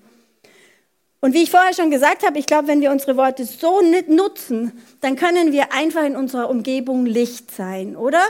Und 1.21 1.33
wie 1.33 1.43
ich 1.43 1.51
vorher 1.51 1.75
schon 1.75 1.91
gesagt 1.91 2.25
habe, 2.27 2.39
ich 2.39 2.47
glaube, 2.47 2.69
wenn 2.69 2.81
wir 2.81 2.91
unsere 2.91 3.17
Worte 3.17 3.45
so 3.45 3.81
nutzen, 3.81 4.73
dann 5.01 5.17
können 5.17 5.53
wir 5.53 5.73
einfach 5.73 6.05
in 6.05 6.15
unserer 6.15 6.51
Umgebung 6.51 7.07
Licht 7.07 7.51
sein, 7.51 7.97
oder? 7.97 8.23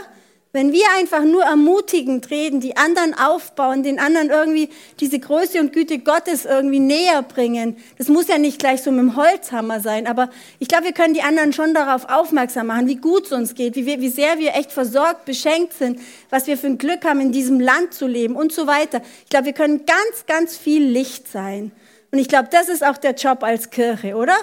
Wenn 0.53 0.71
wir 0.71 0.85
einfach 0.97 1.23
nur 1.23 1.43
ermutigend 1.43 2.31
reden, 2.31 2.61
die 2.61 2.77
anderen 2.77 3.13
aufbauen, 3.13 3.83
den 3.83 3.99
anderen 3.99 4.29
irgendwie 4.29 4.69
diese 4.99 5.19
Größe 5.19 5.59
und 5.59 5.73
Güte 5.73 5.99
Gottes 5.99 6.45
irgendwie 6.45 6.79
näher 6.79 7.21
bringen, 7.21 7.75
das 7.97 8.07
muss 8.07 8.29
ja 8.29 8.37
nicht 8.37 8.57
gleich 8.57 8.81
so 8.81 8.89
mit 8.89 9.01
dem 9.01 9.15
Holzhammer 9.17 9.81
sein, 9.81 10.07
aber 10.07 10.29
ich 10.57 10.69
glaube, 10.69 10.85
wir 10.85 10.93
können 10.93 11.13
die 11.13 11.21
anderen 11.21 11.51
schon 11.51 11.73
darauf 11.73 12.09
aufmerksam 12.09 12.67
machen, 12.67 12.87
wie 12.87 12.95
gut 12.95 13.25
es 13.25 13.33
uns 13.33 13.53
geht, 13.53 13.75
wie, 13.75 13.85
wir, 13.85 13.99
wie 13.99 14.09
sehr 14.09 14.39
wir 14.39 14.55
echt 14.55 14.71
versorgt, 14.71 15.25
beschenkt 15.25 15.73
sind, 15.73 15.99
was 16.29 16.47
wir 16.47 16.57
für 16.57 16.67
ein 16.67 16.77
Glück 16.77 17.03
haben, 17.03 17.19
in 17.19 17.33
diesem 17.33 17.59
Land 17.59 17.93
zu 17.93 18.07
leben 18.07 18.35
und 18.35 18.53
so 18.53 18.65
weiter. 18.65 19.01
Ich 19.25 19.29
glaube, 19.29 19.47
wir 19.47 19.53
können 19.53 19.85
ganz, 19.85 20.25
ganz 20.25 20.57
viel 20.57 20.83
Licht 20.83 21.27
sein. 21.27 21.71
Und 22.11 22.19
ich 22.19 22.27
glaube, 22.27 22.49
das 22.51 22.69
ist 22.69 22.85
auch 22.85 22.97
der 22.97 23.13
Job 23.13 23.43
als 23.43 23.69
Kirche, 23.69 24.15
oder? 24.15 24.35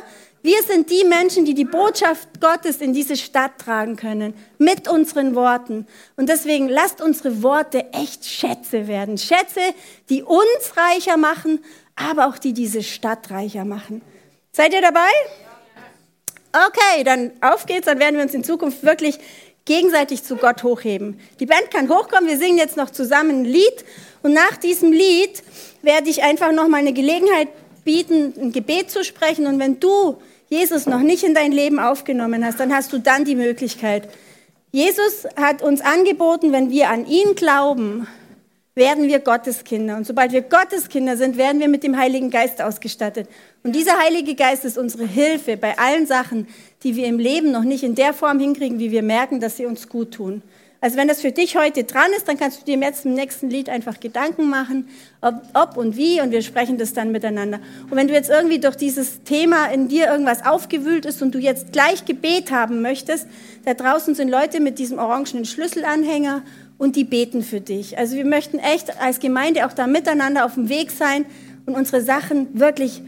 Wir 0.42 0.62
sind 0.62 0.90
die 0.90 1.04
Menschen, 1.04 1.46
die 1.46 1.54
die 1.54 1.64
Botschaft 1.64 2.28
Gottes 2.38 2.76
in 2.82 2.92
diese 2.92 3.16
Stadt 3.16 3.52
tragen 3.58 3.96
können, 3.96 4.34
mit 4.58 4.88
unseren 4.88 5.34
Worten. 5.34 5.86
Und 6.16 6.28
deswegen 6.28 6.68
lasst 6.68 7.00
unsere 7.00 7.42
Worte 7.42 7.86
echt 7.94 8.26
Schätze 8.26 8.86
werden. 8.86 9.16
Schätze, 9.16 9.60
die 10.10 10.22
uns 10.22 10.76
reicher 10.76 11.16
machen, 11.16 11.64
aber 11.96 12.26
auch 12.26 12.36
die 12.36 12.52
diese 12.52 12.82
Stadt 12.82 13.30
reicher 13.30 13.64
machen. 13.64 14.02
Seid 14.52 14.74
ihr 14.74 14.82
dabei? 14.82 15.08
Okay, 16.52 17.04
dann 17.04 17.32
auf 17.40 17.64
geht's, 17.64 17.86
dann 17.86 17.98
werden 17.98 18.16
wir 18.16 18.22
uns 18.22 18.34
in 18.34 18.44
Zukunft 18.44 18.82
wirklich 18.82 19.18
gegenseitig 19.64 20.22
zu 20.24 20.36
Gott 20.36 20.62
hochheben. 20.62 21.18
Die 21.40 21.46
Band 21.46 21.70
kann 21.70 21.88
hochkommen, 21.88 22.28
wir 22.28 22.38
singen 22.38 22.58
jetzt 22.58 22.76
noch 22.76 22.90
zusammen 22.90 23.40
ein 23.40 23.44
Lied 23.44 23.84
und 24.22 24.34
nach 24.34 24.56
diesem 24.58 24.92
Lied 24.92 25.42
werde 25.84 26.10
ich 26.10 26.22
einfach 26.22 26.52
noch 26.52 26.68
mal 26.68 26.78
eine 26.78 26.92
Gelegenheit 26.92 27.48
bieten, 27.84 28.34
ein 28.40 28.52
Gebet 28.52 28.90
zu 28.90 29.04
sprechen. 29.04 29.46
Und 29.46 29.58
wenn 29.58 29.80
du 29.80 30.16
Jesus 30.48 30.86
noch 30.86 31.00
nicht 31.00 31.24
in 31.24 31.34
dein 31.34 31.52
Leben 31.52 31.78
aufgenommen 31.78 32.44
hast, 32.44 32.60
dann 32.60 32.74
hast 32.74 32.92
du 32.92 32.98
dann 32.98 33.24
die 33.24 33.36
Möglichkeit. 33.36 34.08
Jesus 34.72 35.26
hat 35.36 35.62
uns 35.62 35.80
angeboten, 35.80 36.52
wenn 36.52 36.70
wir 36.70 36.90
an 36.90 37.06
ihn 37.06 37.34
glauben, 37.34 38.08
werden 38.74 39.06
wir 39.06 39.20
Gottes 39.20 39.62
Kinder. 39.62 39.96
Und 39.96 40.06
sobald 40.06 40.32
wir 40.32 40.42
Gottes 40.42 40.88
Kinder 40.88 41.16
sind, 41.16 41.36
werden 41.36 41.60
wir 41.60 41.68
mit 41.68 41.84
dem 41.84 41.96
Heiligen 41.96 42.30
Geist 42.30 42.60
ausgestattet. 42.60 43.28
Und 43.62 43.76
dieser 43.76 43.98
Heilige 44.00 44.34
Geist 44.34 44.64
ist 44.64 44.76
unsere 44.76 45.06
Hilfe 45.06 45.56
bei 45.56 45.78
allen 45.78 46.06
Sachen, 46.06 46.48
die 46.82 46.96
wir 46.96 47.06
im 47.06 47.18
Leben 47.18 47.52
noch 47.52 47.62
nicht 47.62 47.84
in 47.84 47.94
der 47.94 48.12
Form 48.12 48.40
hinkriegen, 48.40 48.80
wie 48.80 48.90
wir 48.90 49.02
merken, 49.02 49.38
dass 49.38 49.56
sie 49.56 49.66
uns 49.66 49.88
gut 49.88 50.12
tun. 50.12 50.42
Also 50.84 50.98
wenn 50.98 51.08
das 51.08 51.22
für 51.22 51.32
dich 51.32 51.56
heute 51.56 51.84
dran 51.84 52.10
ist, 52.14 52.28
dann 52.28 52.36
kannst 52.36 52.60
du 52.60 52.64
dir 52.66 52.76
jetzt 52.78 53.06
im 53.06 53.14
nächsten 53.14 53.48
Lied 53.48 53.70
einfach 53.70 54.00
Gedanken 54.00 54.50
machen, 54.50 54.86
ob, 55.22 55.36
ob, 55.54 55.78
und 55.78 55.96
wie, 55.96 56.20
und 56.20 56.30
wir 56.30 56.42
sprechen 56.42 56.76
das 56.76 56.92
dann 56.92 57.10
miteinander. 57.10 57.58
Und 57.84 57.96
wenn 57.96 58.06
du 58.06 58.12
jetzt 58.12 58.28
irgendwie 58.28 58.58
durch 58.58 58.76
dieses 58.76 59.22
Thema 59.22 59.72
in 59.72 59.88
dir 59.88 60.08
irgendwas 60.08 60.44
aufgewühlt 60.44 61.06
ist 61.06 61.22
und 61.22 61.34
du 61.34 61.38
jetzt 61.38 61.72
gleich 61.72 62.04
Gebet 62.04 62.50
haben 62.50 62.82
möchtest, 62.82 63.26
da 63.64 63.72
draußen 63.72 64.14
sind 64.14 64.28
Leute 64.28 64.60
mit 64.60 64.78
diesem 64.78 64.98
orangenen 64.98 65.46
Schlüsselanhänger 65.46 66.42
und 66.76 66.96
die 66.96 67.04
beten 67.04 67.42
für 67.42 67.62
dich. 67.62 67.96
Also 67.96 68.16
wir 68.16 68.26
möchten 68.26 68.58
echt 68.58 69.00
als 69.00 69.20
Gemeinde 69.20 69.64
auch 69.64 69.72
da 69.72 69.86
miteinander 69.86 70.44
auf 70.44 70.52
dem 70.52 70.68
Weg 70.68 70.90
sein 70.90 71.24
und 71.64 71.76
unsere 71.76 72.02
Sachen 72.02 72.60
wirklich 72.60 73.00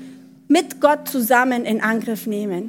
mit 0.48 0.80
Gott 0.80 1.08
zusammen 1.08 1.66
in 1.66 1.82
Angriff 1.82 2.26
nehmen. 2.26 2.64